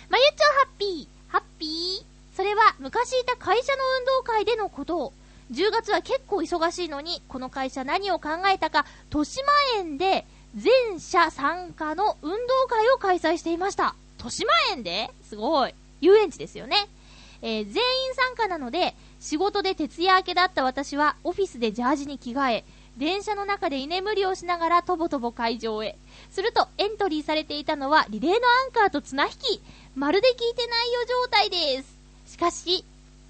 [0.09, 2.35] まゆっちょハッピー、ハッピー？
[2.35, 5.13] それは昔いた会社の運動会でのこと。
[5.51, 9.43] 10月は結構忙しいのに、この会社何を考えたか、豊島
[9.77, 13.95] 園で全社参加の運動会を開催していました。
[14.17, 15.11] 豊島園で？
[15.27, 15.73] すごい。
[16.01, 16.87] 遊園地ですよね。
[17.41, 22.63] えー全員参加なので、仕事で徹夜明けだった私はオフィスでジャージに着替え、
[22.95, 25.97] 電車の中で居眠りをしながらとぼとぼ会場へ。
[26.29, 29.61] するとエントリーされていたのはリレーのアンカーと綱引き。
[29.95, 31.97] まるで聞いてないよ状態です。
[32.33, 32.85] しかし、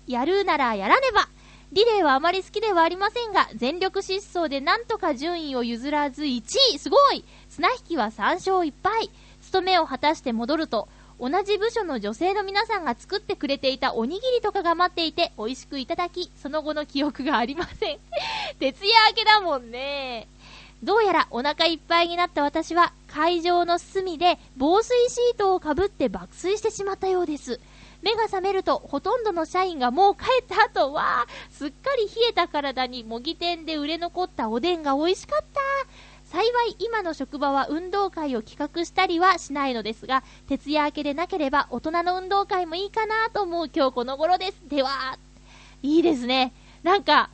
[0.06, 1.30] やるならやらねば。
[1.72, 6.42] リレーはあまり好きではありませんが、全力疾走でなんとか順位を譲らず1
[6.74, 6.78] 位。
[6.78, 9.10] すごい綱引きは3勝1敗。
[9.42, 18.00] 務めを果たして戻ると、同じ部署の女性の皆さんが作ってくれていたおにぎりとかが待っていて、美味しくいただき、その後の記憶がありません。
[18.60, 20.28] 徹夜明けだもんね。
[20.84, 27.60] どうやらお腹いっぱいになった私は会場の隅で防水シートをかぶって爆睡してしまったようです。
[28.02, 35.62] 目が覚めるとほとんどの社員がもう帰った後は、すっかり冷えた体に模擬店で売れ残ったおでんが美味しかった。
[36.36, 44.58] 幸い今の職場は運動会を企画したりはしないのですが、徹夜明けでなければ大人の運動会もいいかなと思う今日この頃です。
[44.68, 45.18] では、
[45.82, 46.52] いいですね。
[46.84, 47.30] なんか、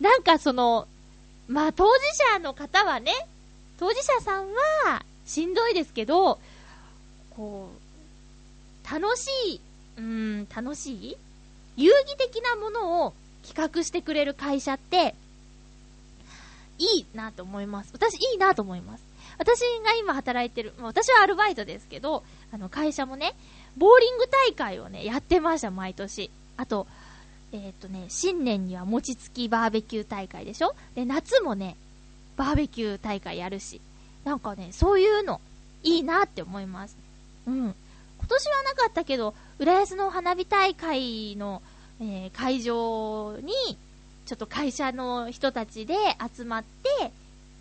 [0.00, 0.88] なんかその、
[1.46, 2.00] まあ当事
[2.34, 3.12] 者の方はね、
[3.78, 4.48] 当事者さん
[4.86, 6.40] はしんどいですけど、
[7.36, 9.60] こう、楽しい、
[9.98, 11.16] うん、楽しい
[11.76, 13.14] 遊戯的なものを
[13.46, 15.14] 企画してくれる会社って、
[16.78, 17.90] いいなと思います。
[17.92, 19.04] 私いいなと思います。
[19.38, 23.34] 私が今働いてる、まあ私はアルバイトですけど、あの会社もね、
[23.76, 26.30] ボーリング大会をね、やってました、毎年。
[26.56, 26.86] あと、
[27.52, 30.74] えーっ、とね、新年には餅つきバーベキュー大会でしょ？
[30.94, 31.76] で、夏もね、
[32.36, 33.80] バーベキュー大会やるし。
[34.24, 35.40] なんかね、そういうの、
[35.82, 36.96] いいなって思います。
[37.46, 37.56] うん。
[37.56, 37.74] 今
[38.28, 41.60] 年はなかったけど、浦安の花火大会の、
[42.00, 43.78] えー会場に、
[44.26, 45.94] ちょっと会社の人たちで
[46.36, 47.12] 集まって、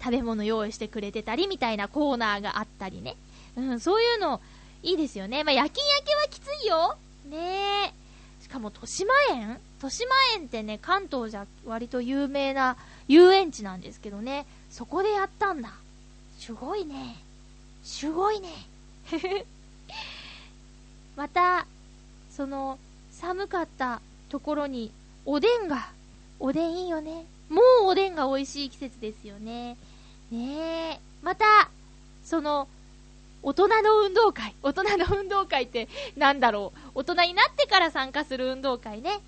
[0.03, 3.15] 食べ物用意してくれてたりみたいなコーナーがあったりね。
[3.55, 4.41] うん、そういうの、
[4.81, 5.45] いいですよね。
[5.45, 6.97] まあ、夜勤明けはきついよ。
[7.29, 7.93] ね
[8.41, 8.43] え。
[8.43, 9.59] しかも、豊島園？
[9.77, 12.75] 豊島園ってね、関東じゃ割と有名な
[13.07, 14.45] 遊園地なんですけどね。
[14.69, 15.73] そこでやったんだ。
[16.37, 17.15] すごいね。
[17.83, 18.49] すごいね。
[21.15, 21.65] また、
[22.29, 22.77] その、
[23.11, 24.91] 寒かったところに、
[25.25, 25.91] おでんが、
[26.45, 27.23] おでんいいよね。
[27.47, 29.77] もうおでんが美味しい季節ですよね。
[30.29, 30.99] ねえ。
[31.21, 31.45] また、
[32.25, 32.67] その、
[33.43, 34.53] 大人の運動会。
[34.61, 36.89] 大人の運動会ってなんだろう。
[36.95, 39.21] 大人になってから参加する運動会ね。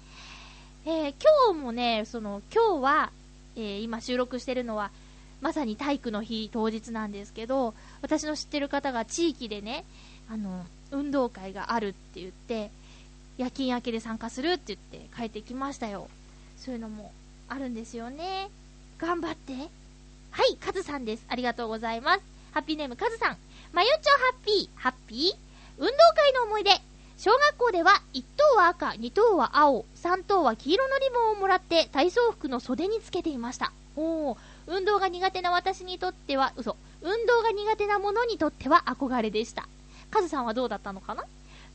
[0.86, 1.14] えー
[1.48, 3.12] 今日もね、その、今日は、
[3.56, 4.92] えー今収録してるのは、
[5.40, 9.86] まさに体育の日当日なんですけど、私の知ってる方が地域でね、
[10.30, 12.72] あの、運動会があるって言って、
[13.38, 16.10] 夜勤明けで参加するって言って帰ってきましたよ。
[16.58, 17.12] そういうのも
[17.48, 18.50] あるんですよね。
[18.98, 19.54] 頑張って。
[20.32, 21.26] はい、カズさんです。
[21.28, 22.22] ありがとうございます。
[22.54, 23.38] ハッピーネームカズさん。
[23.74, 25.38] まゆちょハッピー、ハッピー
[25.78, 26.72] 運動会の思い出。
[27.18, 33.72] 小学校では1等は赤、2等は青、3等は黄色のリボンをもらって体操服の袖につけていました。
[33.96, 34.38] おー、
[34.68, 36.76] 運動が苦手な私にとっては、嘘。
[37.02, 39.68] 運動が苦手な者にとっては憧れでした。
[40.12, 41.24] カズさんはどうだったのかな？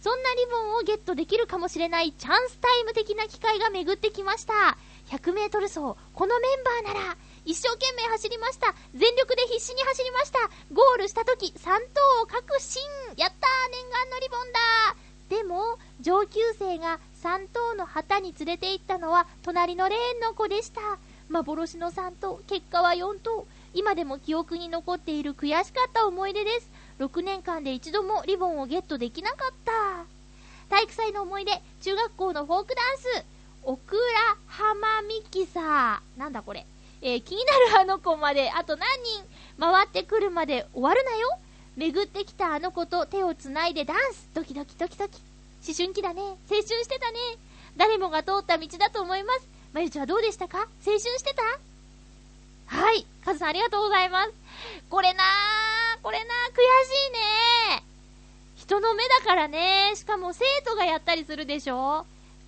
[0.01, 4.79] そんなリボンをゲットできるかもしれないチャンスタイム的な機会が巡ってきました。
[5.11, 6.49] 100メートル走、このメ
[6.83, 8.75] ンバーなら、一生懸命走りました。
[8.95, 10.39] 全力で必死に走りました。
[10.73, 12.83] ゴールした時、3等を確信
[13.17, 14.61] やったー念願のリボンだ
[15.29, 20.81] でも、上級生が3等の旗に連れて行ったのは、隣のレーンの子でした。
[21.29, 23.47] 幻の3等、結果は4等。
[23.73, 26.71] 今でも記憶に残っている悔しかった思い出です。
[27.01, 29.73] 6年間で一度もリボンをゲットできなかった。
[30.69, 33.25] 体育祭の思い出、中学校のフォークダンス、
[33.65, 36.19] オクラハマミキサー。
[36.19, 36.67] なんだこれ。
[37.03, 39.25] えー気になるあの子まで、あと何人
[39.59, 41.39] 回ってくるまで終わるなよ。
[41.77, 44.29] 巡ってきたあの子と手をつないでダンス。
[44.35, 45.19] ドキドキドキドキ。
[45.67, 46.21] 思春期だね。
[46.21, 47.19] 青春してたね。
[47.79, 49.49] 誰もが通った道だと思います。
[49.73, 50.59] まゆちはどうでしたか？
[50.59, 51.43] 青春してた？
[52.77, 53.07] はい。
[53.25, 54.33] カズさんありがとうございます。
[54.89, 56.59] これなー、これなー、悔し
[57.09, 57.13] い
[57.79, 57.83] ね
[58.57, 59.93] 人の目だからね。
[59.97, 62.07] しかも生徒がやったりするでしょ？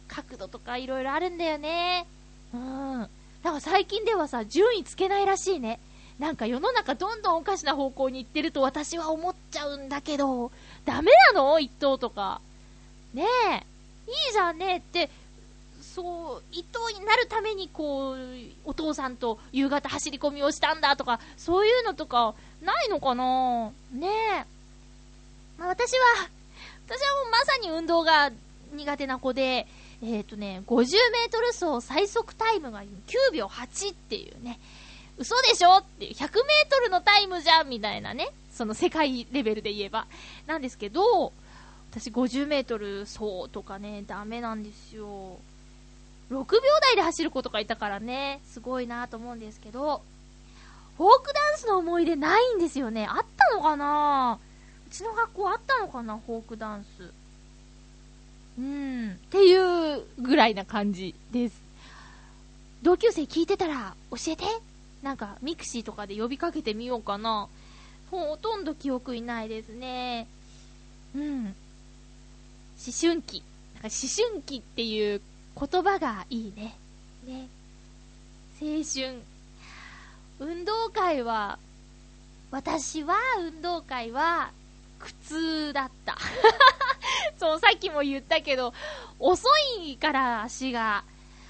[0.09, 2.07] 角度とかいろいろあるんだよね。
[2.55, 2.98] うん。
[2.98, 3.09] なん
[3.42, 5.81] か最近ではさ、順位つけないらしいね。
[6.18, 10.53] なんか世の中どんどんおかしな方向に行ってると私は思っちゃうんだけど、
[10.85, 11.59] ダメなの？
[11.59, 12.40] 一等とか。
[13.14, 13.57] ねえ。
[14.07, 15.11] いいじゃんねって、
[15.94, 18.16] そう、一等になるためにこう、
[18.64, 23.70] お父さんと夕方走り込みをしたんだとか、そういうのとか、ないのかな？
[23.92, 24.44] ねえ。
[25.59, 26.28] まあ私は、
[26.87, 28.31] 私はもうまさに運動が
[28.72, 29.66] 苦手な子で、
[30.02, 34.59] えっ、とね、50メートル走最速タイムが9秒8っていうね、
[35.18, 35.76] 嘘でしょ？
[35.76, 40.07] って、100メートルのタイムじゃんみたいなね、その世界レベルで言えば。
[40.47, 41.32] なんですけど、
[41.90, 45.38] 私50メートル走とかね、ダメなんですよ。
[46.33, 46.45] 6秒
[46.80, 50.03] 台で走る子とかいたからね、すごいなと思うんですけど、
[50.97, 53.07] フォークダンスの思い出ないんですよね。
[53.07, 54.39] あったのかな？
[54.89, 56.18] うちの学校あったのかな？
[56.26, 57.12] フォークダンス。
[58.59, 59.11] うん。
[59.11, 61.61] っていうぐらいな感じです。
[62.83, 64.45] 同級生聞いてたら教えて？
[65.03, 67.49] なんか、 mixi とかで呼びかけてみようかな。
[68.11, 70.28] ほとんど記憶いないですね。
[71.16, 71.45] うん。
[71.45, 71.55] 思
[73.01, 73.43] 春期。
[73.74, 75.20] なんか思春期っていう
[75.59, 76.76] 言葉がいいね。
[77.24, 77.48] ね。
[78.61, 79.20] 青春。
[80.38, 81.59] 運動会は、
[82.50, 84.50] 私は運動会は、
[84.98, 86.16] 苦痛だった。
[87.38, 88.72] そう、さっきも言ったけど、
[89.18, 89.48] 遅
[89.80, 91.05] いから足が。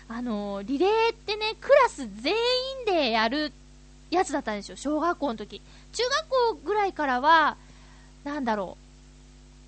[0.09, 3.53] あの、リレーってね、クラス全員でやる
[4.11, 5.63] やつだったんですよ、小学校の時。
[5.93, 7.57] 中学校ぐらいからは、
[8.25, 8.77] なんだろ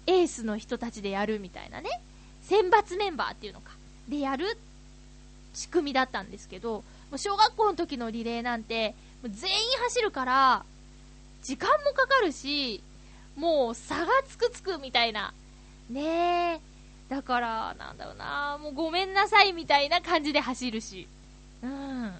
[0.06, 2.00] う、エースの人たちでやるみたいなね、
[2.42, 3.72] 選抜メンバーっていうのか、
[4.08, 4.56] でやる
[5.54, 10.64] 仕組みだったんですけど、もう小学校の時のリレーなんて、もう全員走るから、
[11.42, 12.82] 時間もかかるし、
[13.36, 15.32] もう差がつくつくみたいな。
[15.90, 16.60] ねえ。
[17.08, 21.06] だから、なんだろうな、もうごめんなさいみたいな感じで走るし。
[21.62, 22.14] うん。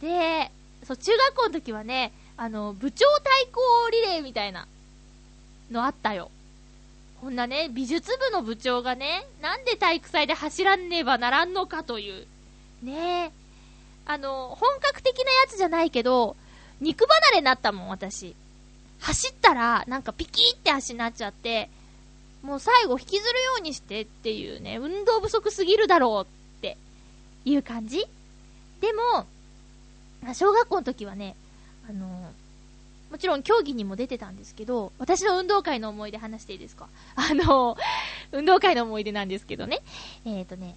[0.00, 0.50] で、
[0.84, 4.66] そう、中学校の時はね、あの、部長対抗リレーみたいな
[5.70, 6.30] のあったよ。
[7.24, 12.26] こんなね、美術部の部長がね、なんで体育祭で走らねばならんのかという。
[12.82, 13.32] ね。
[14.04, 16.36] あの、本格的なやつじゃないけど、
[16.82, 18.36] 肉離れになったもん、私。
[19.00, 21.70] 走ったら、なんかピキーって足になっちゃって、
[22.42, 26.76] もう最後引きずるようにしてっていうね、運動不足すぎるだろうって
[27.46, 28.04] いう感じ
[28.82, 29.26] でも、
[30.34, 31.36] 小学校の時はね、
[31.88, 32.33] あの
[33.14, 36.88] もちろん競技にも出てたんですけど、私の運動会の思い出話していいですか？
[37.14, 37.76] あの、
[38.32, 39.82] 運動会の思い出なんですけどね。
[40.24, 40.74] えっ、ー、とね、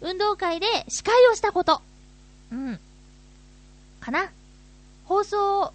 [0.00, 1.82] 運動会で司会をしたこと。
[2.52, 2.78] うん。
[3.98, 4.30] かな？
[5.06, 5.72] 放送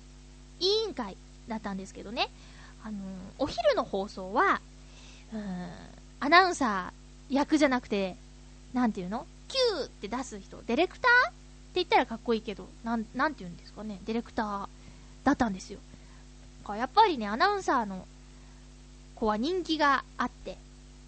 [0.61, 1.17] 委員会
[1.49, 2.30] だったんですけどね。
[2.82, 2.97] あの
[3.38, 4.61] お昼の放送は、
[5.34, 5.71] うーん、
[6.21, 8.15] アナウンサー役じゃなくて、
[8.71, 9.28] なんていうの？
[9.49, 11.30] キューって出す人、ディレクター？
[11.32, 11.36] って
[11.76, 14.67] 言ったらかっこいいけど、なん、なんて言うんですかね、ディレクター
[15.26, 15.80] だったんですよ。
[16.69, 18.07] やっぱりね、アナウンサーの
[19.15, 20.57] 子は人気があって、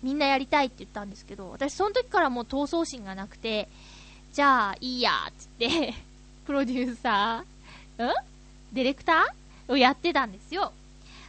[0.03, 3.69] みんなやりたいって言ったんですけど、私その時からもう闘争心がなくて、
[4.33, 5.93] じゃあいいや、つって、
[6.45, 8.13] プロデューサー、ん？
[8.73, 10.73] ディレクターをやってたんですよ。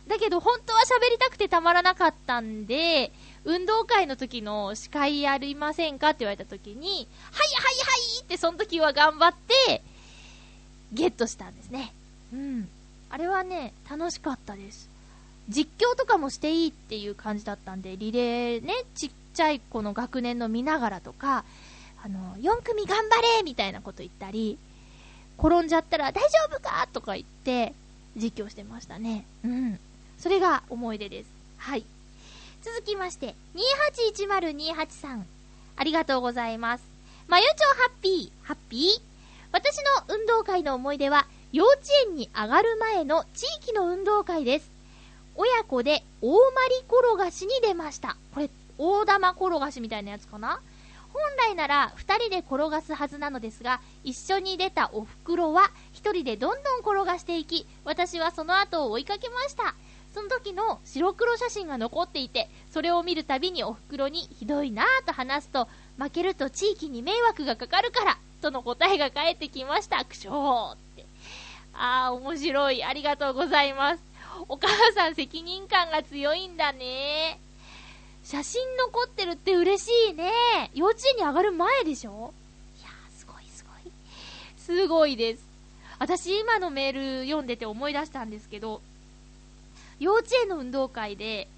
[0.07, 3.13] だけど本当は喋りたくてたまらなかったんで、
[3.45, 7.05] 運動会の時の司会やりませんかって言われた時に、はいはいは
[8.19, 9.35] いってその時は頑張っ
[9.67, 9.83] て、
[10.93, 11.93] ゲットしたんですね。
[12.33, 12.69] うん。
[13.11, 14.89] あれはね、楽しかったです。
[15.49, 21.45] 実況とかもしていいっていう感じだったんで、リレーね、ちっちゃい子の学年の見ながらとか、
[22.05, 24.59] あの、4組頑張れみたいなこと言ったり、
[25.39, 27.73] 転んじゃったら大丈夫かとか言って、
[28.17, 29.25] 実況してましたね。
[29.45, 29.79] うん。
[30.19, 31.31] それが思い出です。
[31.57, 31.85] はい。
[32.63, 33.35] 続きまして、
[34.05, 35.27] 281028さん。
[35.77, 36.85] ありがとうございます。
[37.29, 39.01] まゆちょハッピー、ハッピー？
[39.53, 39.77] 私
[40.09, 44.71] の運動会の思い出は、幼稚園に上がる前の地域の運動会です。
[45.35, 48.17] 親子で大まり転がしに出ました。
[48.35, 50.61] これ、大玉転がしみたいなやつかな？
[51.15, 59.75] 本来なら2人で転がすはずなのですが、一緒に出たお袋は1人でどんどん転がしていき、私はその後を追いかけました。
[60.13, 70.05] その時の白黒写真が残っていて、それを見るたびにお袋にひどいなぁと話すと、負けると地域に迷惑がかかるから、との答えが返ってきました。
[70.05, 70.88] くしょーって。
[71.81, 72.83] あー、面白い。
[72.83, 74.03] ありがとうございます。
[74.49, 77.39] お母さん責任感が強いんだね。
[78.25, 80.31] 写真残ってるって嬉しいね。
[80.75, 82.35] 幼稚園に上がる前でしょ？
[82.79, 83.93] いやー、すごいすごい。
[84.59, 85.45] すごいです。
[85.99, 88.81] 私今のメール読んでて思い出したんですけど、
[89.99, 91.49] 幼稚園の運動会で、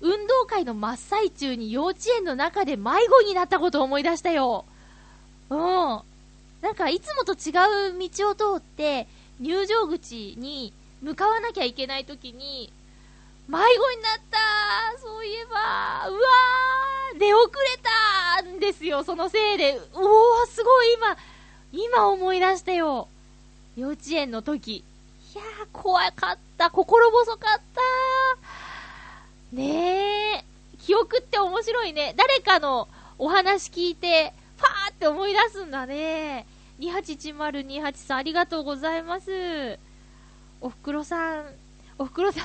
[0.00, 4.64] 運動会の真っ最中に幼稚園の中で迷子になったことを思い出したよ。
[5.50, 6.00] うん。
[6.60, 7.50] なんかいつもと違
[7.94, 9.06] う道を通って
[9.40, 12.72] 入場口に向かわなきゃいけない時に
[13.48, 14.38] 迷子になった
[15.00, 19.80] そういえば、うわー出遅れたんですよ、そのせいでう。
[19.94, 21.16] おー、すごい今、
[21.72, 23.08] 今思い出したよ。
[23.74, 24.76] 幼稚園の時。
[24.76, 24.84] い
[25.34, 26.70] やー、怖かった。
[26.70, 29.56] 心細かった。
[29.56, 30.44] ねえ。
[30.82, 32.12] 記憶って面白いね。
[32.18, 32.86] 誰かの
[33.18, 36.46] お話聞いて、ファーって思い出すんだね。
[36.80, 39.78] 281028さん、ありがとうございます。
[40.60, 41.54] おふくろさん、
[41.98, 42.40] おふくろさ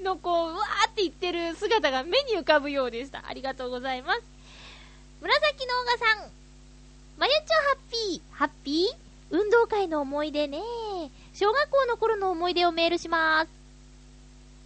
[0.00, 3.24] んのこう、うわーって言ってる姿が目に浮かぶようでした。
[3.26, 4.22] ありがとうございます。
[5.20, 6.30] 紫のオガさん、
[7.18, 9.02] まゆちょハッピー、ハッピー？
[9.30, 10.60] 運動会の思い出ね
[11.32, 13.48] 小学校の頃の思い出をメールします。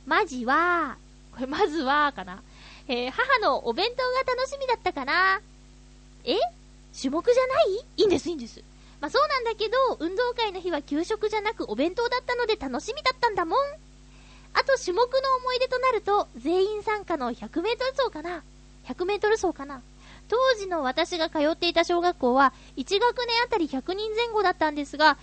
[0.06, 0.96] まじは、
[1.32, 2.42] これまずは、かな。
[2.88, 5.40] えー、母のお弁当が楽しみだったかな。
[6.26, 6.36] え？
[6.98, 7.84] 種目じゃない？
[7.96, 8.62] いいんです、いいんです。
[9.00, 13.58] まあそうなんだけど、運動会の日は給食じゃなくお弁当だったので楽しみだったんだもん。
[14.54, 15.02] あと種目の
[15.40, 18.42] 思い出となると、全員参加の100メートル走かな
[18.86, 19.82] ?100 メートル走かな
[20.28, 25.18] 当時の私が通っていた小学校は、1学年あたり100人前後だったんですが、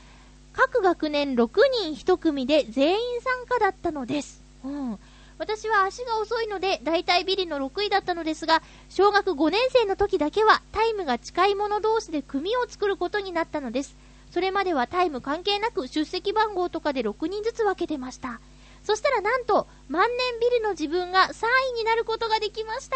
[0.53, 1.49] 各学年6
[1.81, 4.39] 人1組で全員参加だったのです。
[4.63, 4.99] うん。
[5.37, 13.95] 私は足が遅いので、大体ビリの6位だったのですが、小学5年生の時だけはタイムが近い者同士で組を作ることになったのです。
[14.31, 18.39] それまではタイム関係なく出席番号とかで6人ずつ分けてました。
[18.83, 22.95] そしたらなんと、万年ビリの自分が3位になることができました。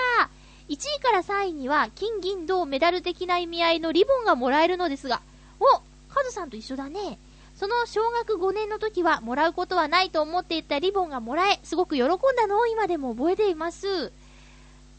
[0.69, 5.21] 1位から3位には金銀銅メダル的な意味合いのリボンがもらえるのですが、
[5.59, 5.65] お
[6.13, 7.19] カズさんと一緒だね。
[7.57, 14.11] その小学5年の時はもらうことはないと思っていたリボンがもらえ、すごく喜んだのを今でも覚えています。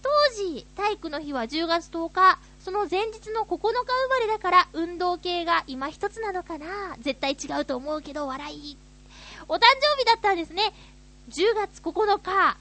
[0.02, 8.76] 当時、体育の日は10月10日、その前日の9日生まれだから運動系が今一つなのかな絶対違うと思うけど笑い。
[9.48, 10.72] お誕生日だったんですね。
[11.30, 12.56] 10月9日。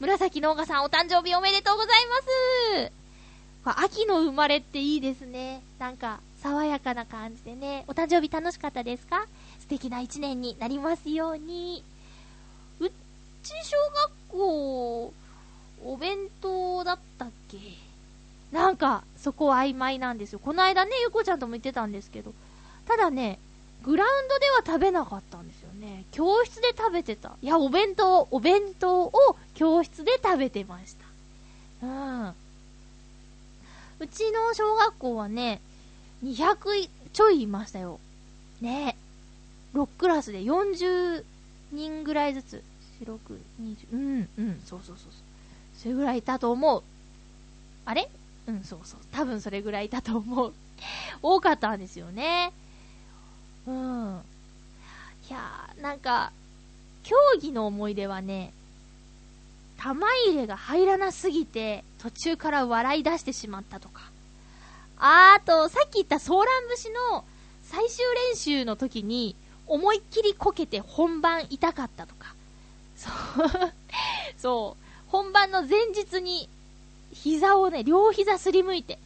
[0.00, 2.06] 紫のおがさんお誕生日おめでとうござい
[3.64, 3.82] ます。
[3.84, 5.62] 秋の生まれっていいですね。
[5.78, 7.84] なんか、爽やかな感じでね。
[7.86, 9.26] お誕生日楽しかったですか？
[9.60, 11.84] 素敵な一年になりますように。
[12.80, 12.92] うち
[13.64, 15.12] 小学校、
[15.84, 17.58] お弁当だったっけ？
[18.52, 20.38] なんか、そこ曖昧なんですよ。
[20.38, 22.32] この間ね、ゆこちゃんとも言ってたんですけど。
[22.86, 23.38] ただね、
[23.84, 26.04] グラウンドでは食べなかったんですよね。
[26.10, 27.36] 教室で食べてた。
[27.42, 29.12] いや、お弁当、お弁当を
[29.54, 30.96] 教室で食べてまし
[31.80, 31.86] た。
[31.86, 32.34] うん。
[34.00, 35.60] うちの小学校はね、
[36.24, 37.98] 200ちょいいましたよ。
[38.60, 38.96] ね
[39.74, 41.24] 6クラスで40
[41.72, 42.62] 人ぐらいずつ。
[43.02, 43.18] 4、6、
[43.60, 45.12] 20、うん、うん、そうそうそうそう。
[45.74, 46.82] それぐらいいたと思う。
[47.86, 48.08] あれ？
[48.46, 49.00] うん、そうそう。
[49.12, 50.52] 多分それぐらいいたと思う。
[51.22, 52.52] 多かったんですよね。
[53.66, 54.20] うん。
[55.28, 56.32] いやー、なんか、
[57.02, 58.52] 競技の思い出はね、
[59.78, 64.10] 玉入れが入らなすぎて、途中から笑い出してしまったとか。
[65.02, 67.24] あーと、さっき言ったソーラン節の
[67.62, 69.34] 最終練習の時に、
[69.66, 72.34] 思いっきりこけて本番痛かったとか。
[72.96, 73.72] そう。
[74.36, 74.84] そう。
[75.08, 76.50] 本番の前日に、
[77.14, 78.98] 膝をね、両膝すりむいて、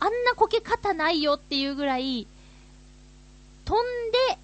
[0.00, 2.26] あんなこけ方ないよっていうぐらい、
[3.66, 4.38] 飛んで、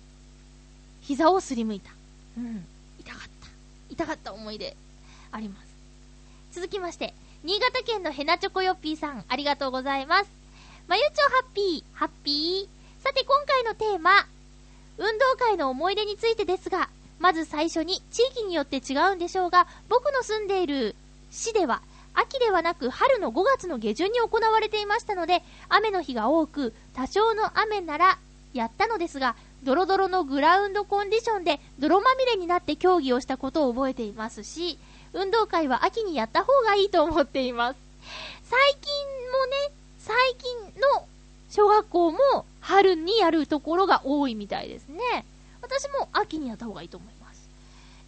[1.00, 1.90] 膝をすりむいた。
[2.36, 2.66] うん。
[3.00, 3.28] 痛かった。
[3.88, 4.76] 痛かった思い出、
[5.32, 5.66] あります。
[6.52, 10.43] 続きまして、新潟県のヘナチョコヨッピーさん、ありがとうございます。
[10.86, 13.02] まゆちょハッピー、ハッピー。
[13.02, 14.26] さて今回のテーマ、
[14.98, 20.94] 運動会の思い出についてですが、まず最初に地域によって違うんでしょうが、僕の住んでいる
[21.30, 21.80] 市では、
[22.12, 28.18] 秋ではなく春の5月の下旬に行われていましたので、雨の日が多く、多少の雨なら
[28.52, 34.78] やったのですが、ドロドロのグラウンドコンディションで泥まみれになって競技をしたことを覚えていますし、
[35.14, 37.76] 運動会は秋にやった方がいいと思っています。
[38.44, 38.92] 最近
[39.32, 41.06] もね、最近の
[41.48, 42.18] 小学校も
[42.60, 45.24] 春にやるところが多いみたいですね。
[45.62, 47.48] 私も秋にやった方がいいと思います。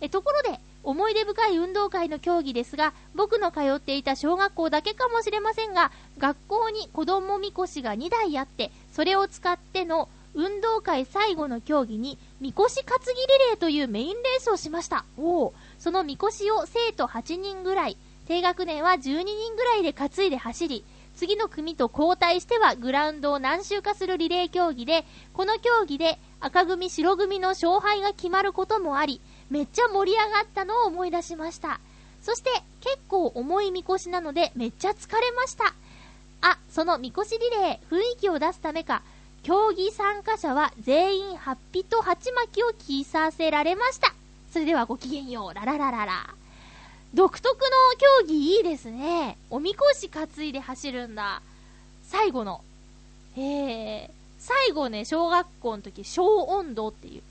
[0.02, 15.06] え、ところで、思い出深い運動会の競技ですが、僕の通っていた小学校だけかもしれませんが、学校に子供みこしが2台あって、それを使っての運動会最後の競技に、みこし担ぎリレーというメインレースをしました。
[15.16, 17.96] おお、そのみこしを生徒8人ぐらい、
[18.28, 20.84] 低学年は12人ぐらいで担いで走り、
[21.16, 31.80] 次の組と交代してはグラウンドを何周かするリレー競技で、この競技で赤組白組の勝敗が決まることもあり、めっちゃ盛り上がったのを思い出しました。
[32.20, 32.50] そして、
[32.80, 35.74] 結構重いみこしなのでめっちゃ疲れました。
[36.42, 39.02] あ、そのみこしリレー、雰囲気を出すためか、
[39.42, 44.12] 競技参加者は全員ハッピと鉢巻きを着させられました。
[44.50, 46.34] それではごきげんよう、ラララララ。
[47.16, 47.60] 独特の
[48.20, 49.38] 競技いいですね。
[49.48, 51.40] おみこし担いで走るんだ。
[52.02, 52.60] 最後の。
[53.38, 57.22] えー、最後ね、小学校の時、小音頭っていう、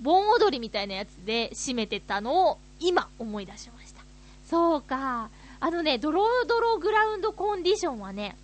[0.00, 4.00] 盆踊りみたいなやつで締めてたのを今思い出しました。
[4.48, 5.28] そうか。
[5.60, 8.36] あのね、ドロドログラウンドコンディションはね、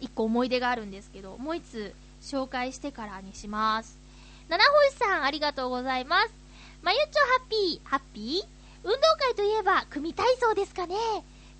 [0.00, 3.96] 一個思い出があるんですけど、もう一つ紹介してからにします。
[4.50, 6.30] 七星さん、ありがとうございます。
[6.82, 8.61] まゆちょハッピー、ハッピー？
[8.84, 10.96] 運動会といえば、組体操ですかね。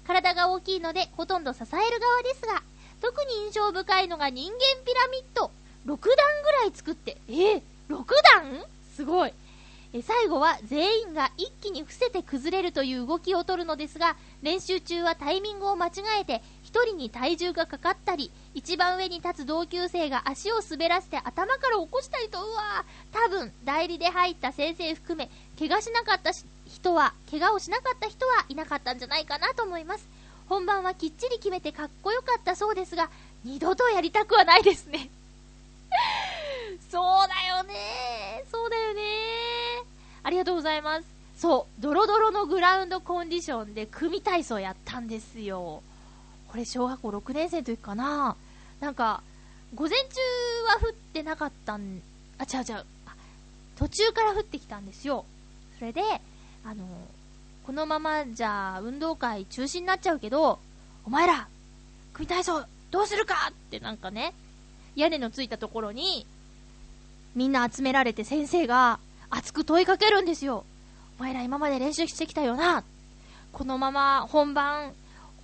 [0.07, 2.63] 体が大きいので、ほとんど支える側ですが、
[3.01, 5.51] 特に印象深いのが人間ピラミッド。
[5.87, 8.05] 6段ぐらい作って、えー、6
[8.35, 8.65] 段？
[8.95, 9.33] すごい。
[9.95, 15.91] え最後は全員が一気に伏せて崩れるという動きを取るのですが、練習中はタイミングを間違
[16.23, 26.47] えて、一人に体重がかかったり、一番上に立つ同級生が足を滑らせて頭から起こしたりと、うわ多分、代理で入った先生含め、怪我しなかったし
[26.83, 30.09] 人は、怪我をしなかった人はいなかったんじゃないかなと思います。
[30.49, 33.09] 本番はきっちり決めてかっこよかったそうですが、
[33.45, 35.09] 二度とやりたくはないですね。
[36.91, 39.03] そうだよねそうだよね
[40.23, 41.07] ありがとうございます。
[41.37, 45.83] そう、ドロドロのグラウンドコンディションで組体操やったんですよ。
[46.49, 48.37] これ小学校6年生の時かな
[48.81, 49.23] なんか、
[49.75, 50.05] 午前中
[50.67, 52.03] は降ってなかったん、
[52.39, 52.85] あ、違う違う。
[53.77, 55.25] 途中から降ってきたんですよ。
[55.79, 56.03] それで、
[56.65, 56.85] あの、
[57.67, 60.59] このままじゃ運動会中止になっちゃうけど、
[61.05, 61.49] お前ら、
[62.13, 63.35] 組体操どうするか？
[63.51, 64.35] ってなんかね、
[64.95, 66.27] 屋根のついたところに、
[67.35, 68.99] みんな集められて先生が
[69.31, 70.65] 熱く問いかけるんですよ。
[71.19, 72.85] お前ら今まで練習してきたよな？
[73.53, 74.93] このまま本番、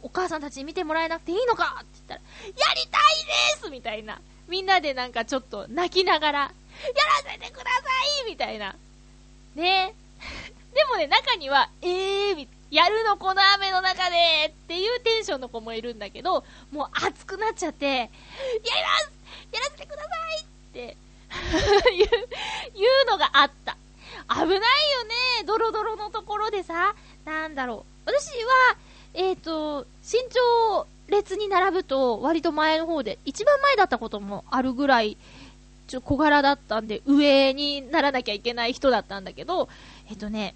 [0.02, 1.78] お母さんたちに見てもらえなくていいのか？
[1.80, 4.20] って言ったら、やりたいですみたいな。
[4.48, 6.52] みんなでなんかちょっと泣きながら、やら
[7.32, 7.70] せてくださ
[8.24, 8.76] いみたいな。
[9.56, 9.94] ね
[10.78, 18.08] でもね、中には、えー、やるのこの雨の中でっていうテンションの子もいるんだけど、もう熱くなっちゃって、やりま
[19.00, 19.10] す
[19.52, 20.08] やらせてくださ
[20.38, 20.96] いって
[21.96, 22.10] 言う、
[22.74, 23.76] 言うのがあった。
[24.28, 24.62] 危ないよね、
[25.46, 28.10] ドロドロのところでさ、なんだろう。
[28.10, 28.76] 私は、
[29.14, 35.16] えっ、ー、と、身長列に並ぶと割と前の方で、一番前だったこともあるぐらい、
[35.88, 39.68] ちょ、小柄だったんで、上にならなきゃいけない人だったんだけど、
[40.08, 40.54] えっ、とね、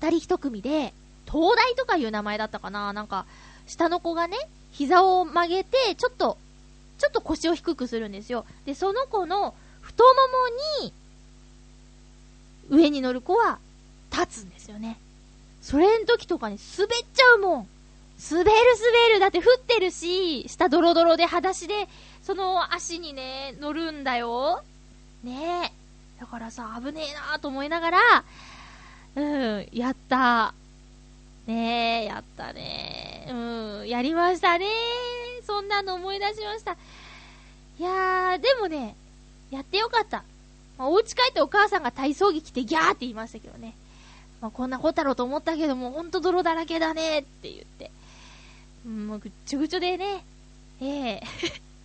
[0.00, 0.94] 二人一組で、
[1.30, 3.26] 東大とかいう名前だったかななんか、
[3.66, 4.36] 下の子がね、
[4.72, 6.38] 膝を曲げて、ちょっと、
[6.98, 8.46] ちょっと腰を低くするんですよ。
[8.64, 10.92] で、その子の太ももに、
[12.70, 13.58] 上に乗る子は
[14.10, 14.98] 立つんですよね。
[15.60, 17.68] それん時とかに滑っちゃうもん。
[18.30, 19.20] 滑る滑る。
[19.20, 21.88] だって降ってるし、下ドロドロで裸足で、
[22.22, 24.62] その足にね、乗るんだよ。
[25.22, 26.20] ねえ。
[26.20, 28.24] だからさ、危ねえなーと思いながら、
[29.16, 30.54] うん、やった。
[31.46, 33.34] ねえ、やったねう
[33.84, 34.66] ん、やりましたね
[35.44, 36.76] そんなの思い出しました。
[37.78, 38.94] いやー、でもね、
[39.50, 40.22] やってよかった。
[40.78, 43.74] まあ、お家帰ってお母さんが体操着着てギャーって言いましたけどね。
[44.40, 47.90] まあ、こんなことだろうと思ったけども、ほんと泥だらけだねって言って。
[48.88, 50.24] もうぐっちょぐちょでね。
[50.80, 51.22] ええ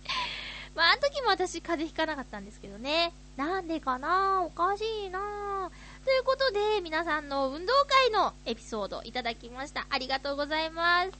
[0.74, 3.12] まあ、あの時も私風邪ひかなかったんですけどね。
[3.36, 4.42] なんでかな？
[4.42, 5.70] おかしいな
[6.06, 9.88] ということで、皆さんの運動会のエピソードいただきました。
[9.90, 11.10] ありがとうございます。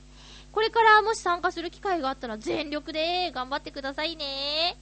[0.52, 4.76] これからもし参加する機会があったら全力で頑張ってくださいね。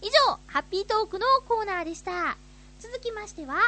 [0.00, 2.38] 以上、ハッピートークのコーナーでした。
[2.80, 3.58] 続きましては、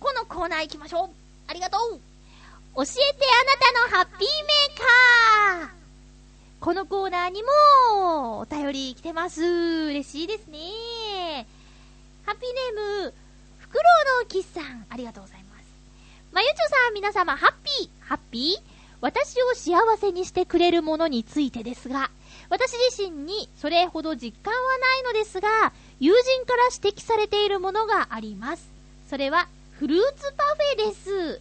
[0.00, 1.10] このコーナー行きましょう。
[1.46, 1.98] ありがとう。
[2.76, 3.26] 教えて
[3.88, 5.68] あなたのハッピーメーカー。
[6.60, 9.42] このコーナーにもお便り来てます。
[9.42, 10.58] 嬉しいですね。
[12.26, 13.14] ハッピーネーム、
[13.74, 15.64] フクロウのキスさん、ありがとうございます。
[16.30, 18.62] まゆちょさん、皆様、ハッピー、ハッピー？
[19.00, 22.08] 私を幸せにしてくれるものについてですが、
[22.50, 28.64] 私自身にそれほど実感はないのですが、友人から指摘されているものがあります。
[29.10, 31.40] それは、フルーツパフェです。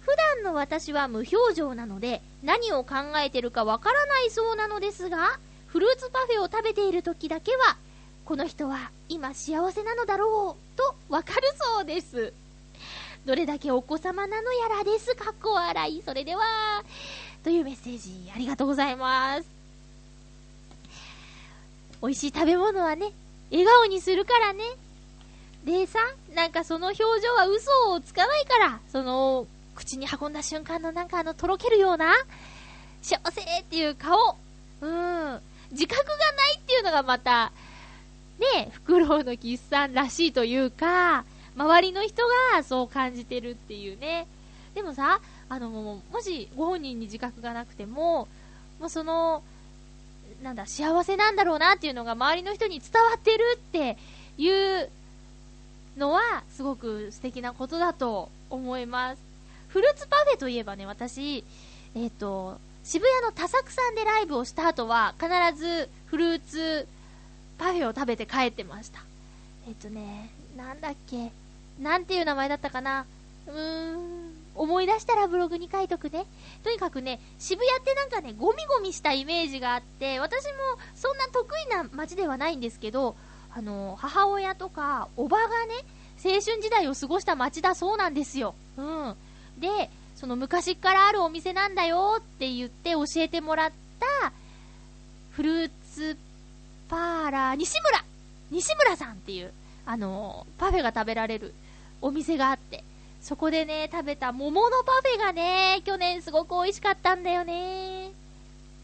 [0.00, 7.76] 普段の私は無表情なので、何を考えてるかわからないそうなのですが、フルーツパフェを食べている時だけは、
[8.28, 12.34] この人は今幸せなのだろう、とわかるそうです。
[13.24, 15.14] どれだけお子様なのやらです。
[15.14, 16.02] かっこ笑い。
[16.02, 16.42] それでは、
[17.42, 19.48] というメッセージありがとうございます。
[22.02, 23.12] 美味しい食べ物はね、
[23.50, 24.62] 笑顔にするからね。
[25.64, 25.98] でさ、
[26.34, 32.12] なんかその表情は嘘をつかないから、その、口に運んだ瞬間のなんかあの、とろけるような、
[33.00, 34.36] 幸せっていう顔。
[34.82, 35.40] うん。
[35.70, 37.52] 自覚がないっていうのがまた、
[38.38, 41.24] ね、フクロウのキスさんらしいというか、
[41.56, 42.22] 周りの人
[42.54, 44.26] がそう感じてるっていうね。
[44.74, 48.28] でもさ、あの、もしご本人に自覚がなくても、
[48.78, 49.42] もうその、
[50.42, 53.96] なんだ、幸せなんだろうなっていうのが周りの人に伝わってるって
[54.36, 54.88] いう
[55.96, 59.22] のは、すごく素敵なことだと思います。
[59.68, 61.44] フルーツパフェといえばね、私、
[61.96, 65.28] えっ、ー、と、渋谷の多作さんでライブをした後は、必
[65.58, 66.86] ずフルーツ
[67.58, 69.00] パフェを食べて帰ってました。
[69.66, 71.30] えっ、とね、なんだっけ、
[71.80, 73.04] なんていう名前だったかな。
[73.46, 76.26] うーん、思い出したらブログに書いとくね。
[76.64, 80.50] とにかくね、渋谷ってなんかね、ゴミゴミしたイメージがあって、私も
[80.94, 83.16] そんな得意な街ではないんですけど、
[83.54, 85.74] あの、母親とか、おばがね、
[86.24, 88.54] 青春時代を過ごした街だそうなんですよ。
[88.76, 89.14] うん。
[89.58, 94.32] で、その昔からあるお店なんだよって言って教えてもらった、
[95.30, 96.16] フルーツ
[96.88, 98.04] パーラー、西村
[98.50, 99.52] 西村さんっていう、
[99.84, 101.54] あの、パフェが食べられる
[102.00, 102.82] お店があって、
[103.20, 108.10] そこでね、食べた桃のパフェがね、去年すごく美味しかったんだよね。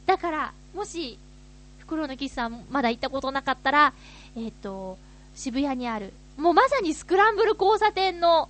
[0.06, 1.18] だから、もし、
[1.78, 3.92] 袋のキスさんまだ行ったことなかったら、
[4.36, 4.98] えっ、ー、と、
[5.34, 8.48] 渋谷にある、もうまさにスクランブル交差点の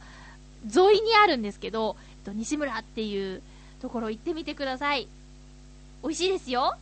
[0.64, 3.42] 沿いにあるんですけど、えっと、西村っていう
[3.80, 5.06] ところ行ってみてください。
[6.02, 6.76] 美味しいですよ。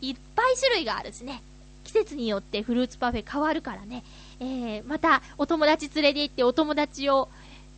[0.00, 1.42] いっぱい種類があるしね。
[1.84, 4.04] 季節によってフルーツパフェ変わるからね。
[4.40, 7.28] えー、またお友達連れて行ってお友達を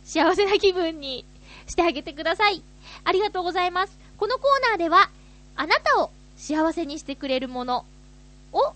[0.03, 1.25] 幸せな気分に
[1.67, 2.61] してあげてください。
[3.03, 3.97] ありがとうございます。
[4.17, 5.09] このコーナーでは、
[5.55, 7.85] あなたを幸せにしてくれるもの
[8.51, 8.73] を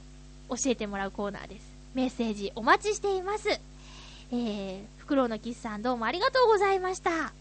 [0.49, 1.67] 教えてもらうコーナーです。
[1.93, 3.49] メッセージお待ちしています。
[3.49, 7.33] えー、フクロウのキスさんどうもありがとうございました。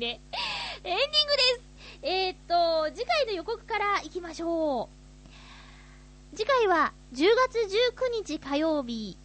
[0.00, 0.20] ね。
[0.82, 1.60] エンディングです。
[2.02, 4.88] えー、っと、次回の予告から行きましょ
[6.32, 6.36] う。
[6.36, 7.58] 次回は10月
[8.24, 9.18] 19日火曜日。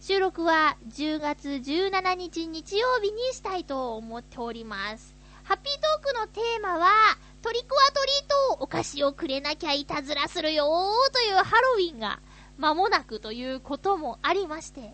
[0.00, 5.14] 収録は10月17日日曜日にしたいと思っております。
[5.44, 6.88] ハッピートークのテーマは、
[7.40, 12.18] トリックアトリートお菓子をくれなきゃいたずらするよーというハロウィンが
[12.58, 14.92] 間もなくということもありまして、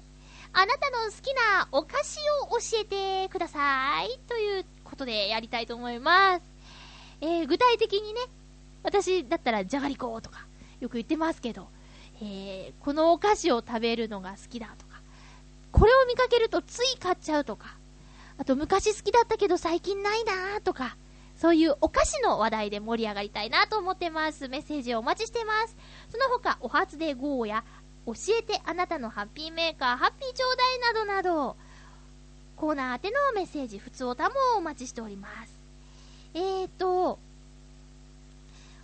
[0.53, 2.85] あなたの好きなお菓子を教え
[3.25, 4.21] てください。
[4.29, 6.43] ということでやりたいと思います。
[7.23, 8.21] えー、具体的にね、
[8.83, 10.45] 私だったらじゃがりことか
[10.81, 11.69] よく言ってますけど、
[12.21, 15.01] えー、このお菓子を食べるのが好きだとか、
[15.73, 17.75] これを見かけるとつい買っちゃうとか、
[18.37, 20.97] あと昔好きだったけど最近ないなとか、
[21.39, 24.49] そういうお菓子の話題で盛り上がりたいなと思ってます。
[24.49, 25.75] メッセージをお待ちしてます。
[26.11, 27.65] その他、お初で GO や
[28.05, 31.57] 教えてあなたのハッピーメーカー、ハッピーちょうだいなどなど、
[32.57, 35.53] コーナー宛てのメッセージ、普通おたもお待ちしております。
[36.35, 37.19] えーと、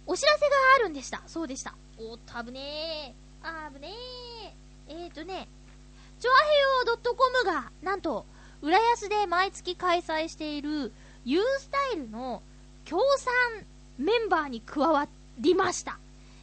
[0.06, 1.22] お知らせがあるんでした。
[1.26, 1.74] そうでした。
[1.98, 3.66] おっと、危ねー。
[3.66, 5.04] あぶねー。
[5.04, 5.48] えーとね、
[6.18, 6.34] チョア
[6.84, 8.24] ヘヨ .com が、なんと、
[8.62, 10.92] 浦安で毎月開催している
[11.24, 12.42] U スタイルの
[12.84, 13.64] 協賛
[13.98, 15.06] メンバーに加わ
[15.38, 15.98] りました。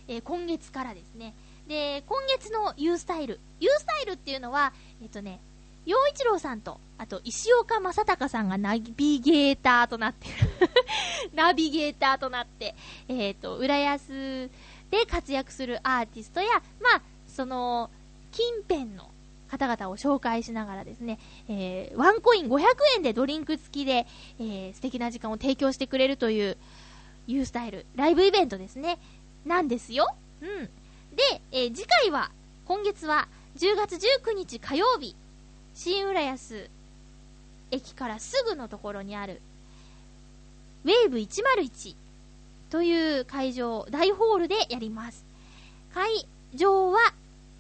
[0.08, 1.34] えー今月からですね。
[1.68, 3.40] で、今月の U スタイル。
[3.60, 4.72] U スタイルっていうのは、
[5.02, 5.40] えっとね、
[5.86, 10.34] 陽一郎さんと、あと石岡正隆さんがナビゲーターとなってる。
[11.34, 12.76] ナビゲーターとなって、
[13.08, 14.50] えっ、と、浦安
[14.90, 17.90] で活躍するアーティストや、まあ、その、
[18.32, 19.10] 近辺の
[19.48, 22.64] 方々を紹介しながらですね、えーワンコイン500
[22.98, 24.08] 円でドリンク付きで、
[24.40, 26.58] えー素敵な時間を提供してくれるという
[27.28, 29.00] U スタイル、ライブイベントですね。
[29.46, 30.08] なんですよ。
[30.42, 30.66] うん。
[31.16, 32.32] で、えー次回は、
[32.66, 33.28] 今月は
[33.58, 35.16] 10月19日火曜日、
[35.76, 36.70] 新浦安
[37.70, 39.42] 駅からすぐのところにある、
[40.86, 41.96] ウェーブ101
[42.70, 45.26] という会場、大ホールでやります。
[45.94, 47.14] 会場は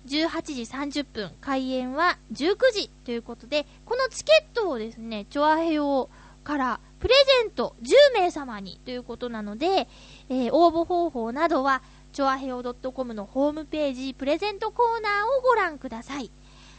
[0.07, 6.09] 18時30分、開演は19時ということで、このチケットをですね、チョアヘヨ
[6.45, 9.89] からプレゼント10名様にということなので、
[10.30, 11.82] えー応募方法などは、
[12.13, 16.32] チョアヘヨ .com のホームページプレゼントコーナーをご覧ください。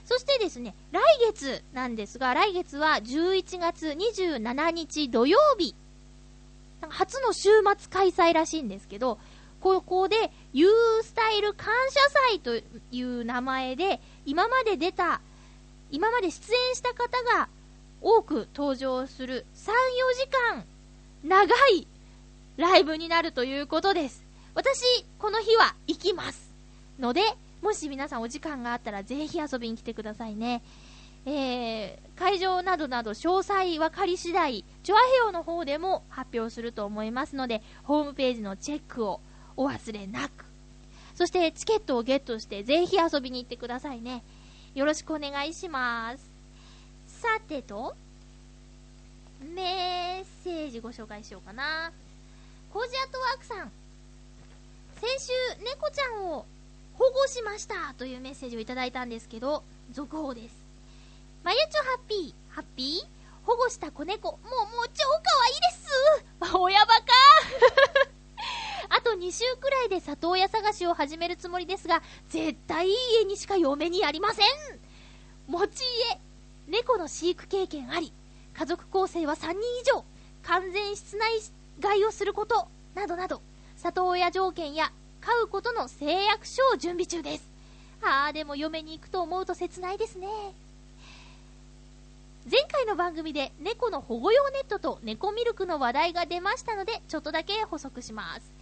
[0.07, 1.03] そしてですね、来
[1.33, 5.75] 月なんですが、来月は11月27日土曜日、
[6.89, 9.19] 初の週末開催らしいんですけど、
[9.61, 10.69] ここで U
[11.03, 12.01] スタイル感謝
[12.31, 12.57] 祭と
[12.93, 15.21] いう名前で、今まで出た、
[15.91, 17.49] 今まで出演した方が
[18.01, 19.73] 多く登場する3、4
[20.21, 20.65] 時間
[21.25, 21.89] 長い
[22.57, 24.25] ライブになるということです。
[24.55, 26.53] 私、この日は行きます。
[27.01, 27.23] ので、
[27.63, 30.63] もし皆さんお時間があったらぜひ遊びに来てくださいね。
[31.29, 39.21] えー、会場などなど詳細分かり次第、チョアヘオの方でも発表すると思いますので、ホームページのチェックを
[39.57, 40.45] お忘れなく。
[41.17, 44.23] そしてチケットをゲットしてぜひ遊びに行ってくださいね。
[44.75, 46.31] よろしくお願いします。
[47.09, 47.97] さてと、
[49.41, 51.91] メッセージご紹介しようかな。
[52.73, 53.73] コージアットワークさん。
[55.01, 55.33] 先週、
[55.65, 56.47] 猫ちゃんを
[56.99, 60.55] 保護しましたというメッセージをいただいたんですけど、続報です。
[61.45, 66.57] まゆちょハッピー、ハッピー保護した子猫、もう、もう超可愛いです。
[66.57, 67.03] 親バカ。
[68.97, 74.47] あと2週くらいで里親探しを始めるつもりですが、絶対いい家にしか嫁にありません。
[75.47, 76.21] 持ち家、
[76.67, 78.13] 猫の飼育経験あり、
[78.55, 80.05] 家族構成は3人以上、
[80.43, 81.41] 完全室内
[81.81, 83.43] 飼いをすること、などなど、
[83.77, 84.93] 里親条件や
[85.27, 87.51] 飼うことの誓約書を準備中です。
[88.01, 90.29] あー、でも嫁に行くと思うと切ないですね。
[92.49, 98.53] 前回の番組で猫の保護用ネットと猫ミルクの話題が出ましたので、ちょっとだけ補足します。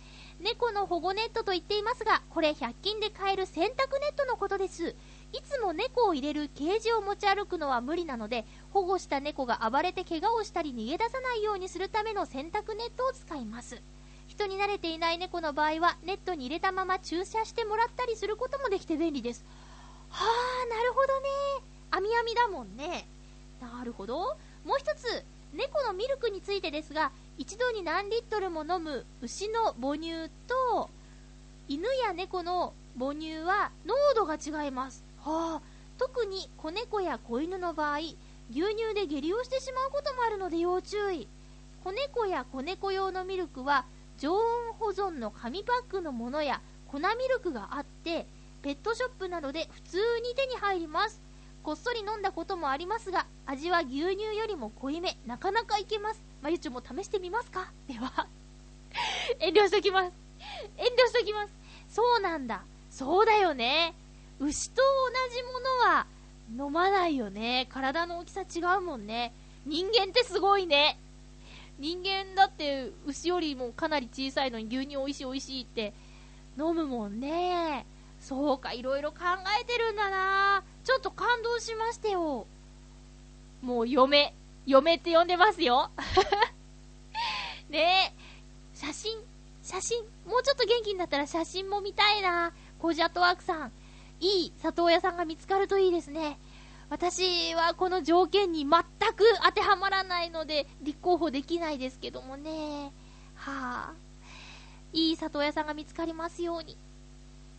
[0.41, 4.95] 猫の保護ネットと言っていますが、これ100均で買える洗濯ネットのことです。
[5.35, 13.83] いつも猫を入れるケージを持ち歩くのは無理なので、保護した猫が暴れて怪我をしたり逃げ出さないようにするための洗濯ネットを使います。
[14.37, 19.45] 人に慣れていない猫の場合は、ネットに入れたまま注射してもらったりすることもできて便利です。
[20.11, 21.29] はあ、なるほどね。
[21.93, 23.07] 網網だもんね。
[23.61, 24.19] なるほど。
[24.65, 30.91] もう一つ、猫のミルクについてですが、一度に何リットルも飲む牛の母乳と、
[31.69, 35.05] 犬や猫の母乳は濃度が違います。
[35.21, 35.63] はあ、
[35.97, 38.17] 特に子猫や子犬の場合、牛
[38.51, 41.29] 乳で下痢をしてしまうこともあるので要注意。
[41.85, 43.85] 子猫や子猫用のミルクは
[44.19, 44.41] 常温
[44.79, 48.27] 保存の紙パックのものや粉ミルクがあって、
[48.63, 51.21] ペットショップなどで普通に手に入ります。
[51.63, 56.23] こっそり飲んだこともありますが、味は牛乳よりも濃いめ、なかなかいけます。
[56.43, 57.71] まゆちょも試してみますか？
[57.89, 58.27] では、
[59.41, 60.13] 遠慮しときます。
[60.77, 61.53] 遠慮しときます。
[61.89, 62.63] そうなんだ。
[62.91, 63.95] そうだよね。
[64.41, 66.07] 牛と同じものは
[66.67, 67.67] 飲まないよね。
[67.71, 69.33] 体の大きさ違うもんね。
[69.65, 70.99] 人間ってすごいね。
[71.79, 75.93] 人間だって牛よりもかなり小さいのに牛乳おいしいおいしいって
[76.59, 77.87] 飲むもんね。
[78.21, 79.19] そうか、いろいろ考
[79.61, 82.47] えてるんだなちょっと感動しましたよ。
[83.61, 84.35] もう嫁、
[84.67, 85.91] 嫁って呼んでますよ。
[87.69, 89.19] ねえ、写真、
[89.63, 93.73] 写真、もうちょっと元気になったら写真も見たいなコジアットワークさん。
[94.21, 96.39] いい里親さんが見つかるといいですね。
[96.91, 98.71] 私はこの条件に全
[99.13, 102.93] く当てはまらないので、立候補できないですけどもね。
[103.35, 103.93] はあ。
[104.93, 106.77] いい里親さんが見つかりますように。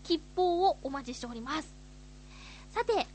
[0.04, 1.74] 吉報をお待ちしております。
[2.72, 3.08] さて、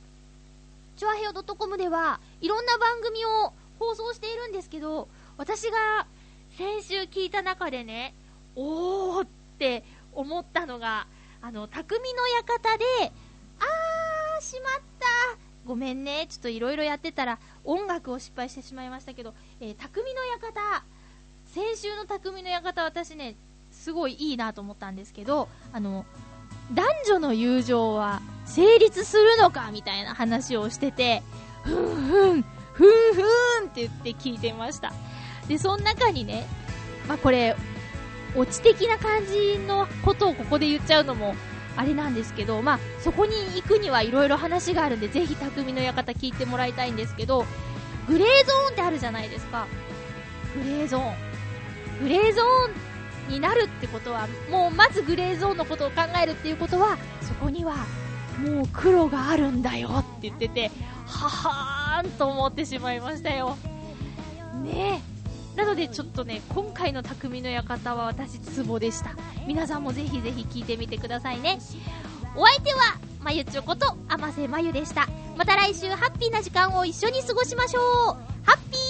[0.96, 5.08] チョアヘオ .com ではいろんな番組を放送しているんですけど、
[5.38, 6.06] 私が
[6.58, 8.14] 先週聞いた中でね、
[8.56, 11.06] おーって思ったのが、
[11.40, 12.84] あの、匠の館で、
[13.60, 15.49] あー、しまった。
[15.64, 16.26] ごめんね。
[16.28, 20.84] ちょっといろいろやってたら音楽を失敗してしまいましたけど、えー、匠の館。
[21.46, 23.36] 先週の匠の館私ね、
[23.70, 26.06] すごいいいなと思ったんですけど、あの、
[26.72, 31.22] 男女の友情は成立するのかみたいな話をしてて、
[31.64, 32.42] ふんふん、
[32.72, 34.92] ふんふんって言って聞いてました。
[35.48, 36.46] で、その中にね、
[37.08, 37.56] まあ、これ、
[38.36, 41.34] オチ的な感じのことをここで言っちゃうのも、
[41.80, 47.46] あれなんですけど、まあ、そこに行くにはいろいろ話があるんで、ぜひ匠の館聞いてもらいたいんですけど、
[48.06, 49.66] グレーゾーンってあるじゃないですか。
[50.54, 51.14] グレーゾーン。
[52.02, 57.76] グレーゾーンになるってことは、もうまずグレーゾーンのことを考えるっていうことは、そこには、
[58.38, 60.70] もう黒があるんだよって言ってて、
[61.06, 63.56] ははーんと思ってしまいましたよ。
[64.62, 65.09] ねえ。
[65.56, 69.10] なのでちょっとね、今回の匠の館は私ツボでした。
[69.46, 71.58] 皆さんもぜひぜひ聞いてみてくださいね。
[72.36, 75.08] お相手は、まゆちょこと、あませまゆでした。
[75.36, 77.82] また来週ハッピーな時間を一緒に過ごしましょう。
[78.44, 78.89] ハッピー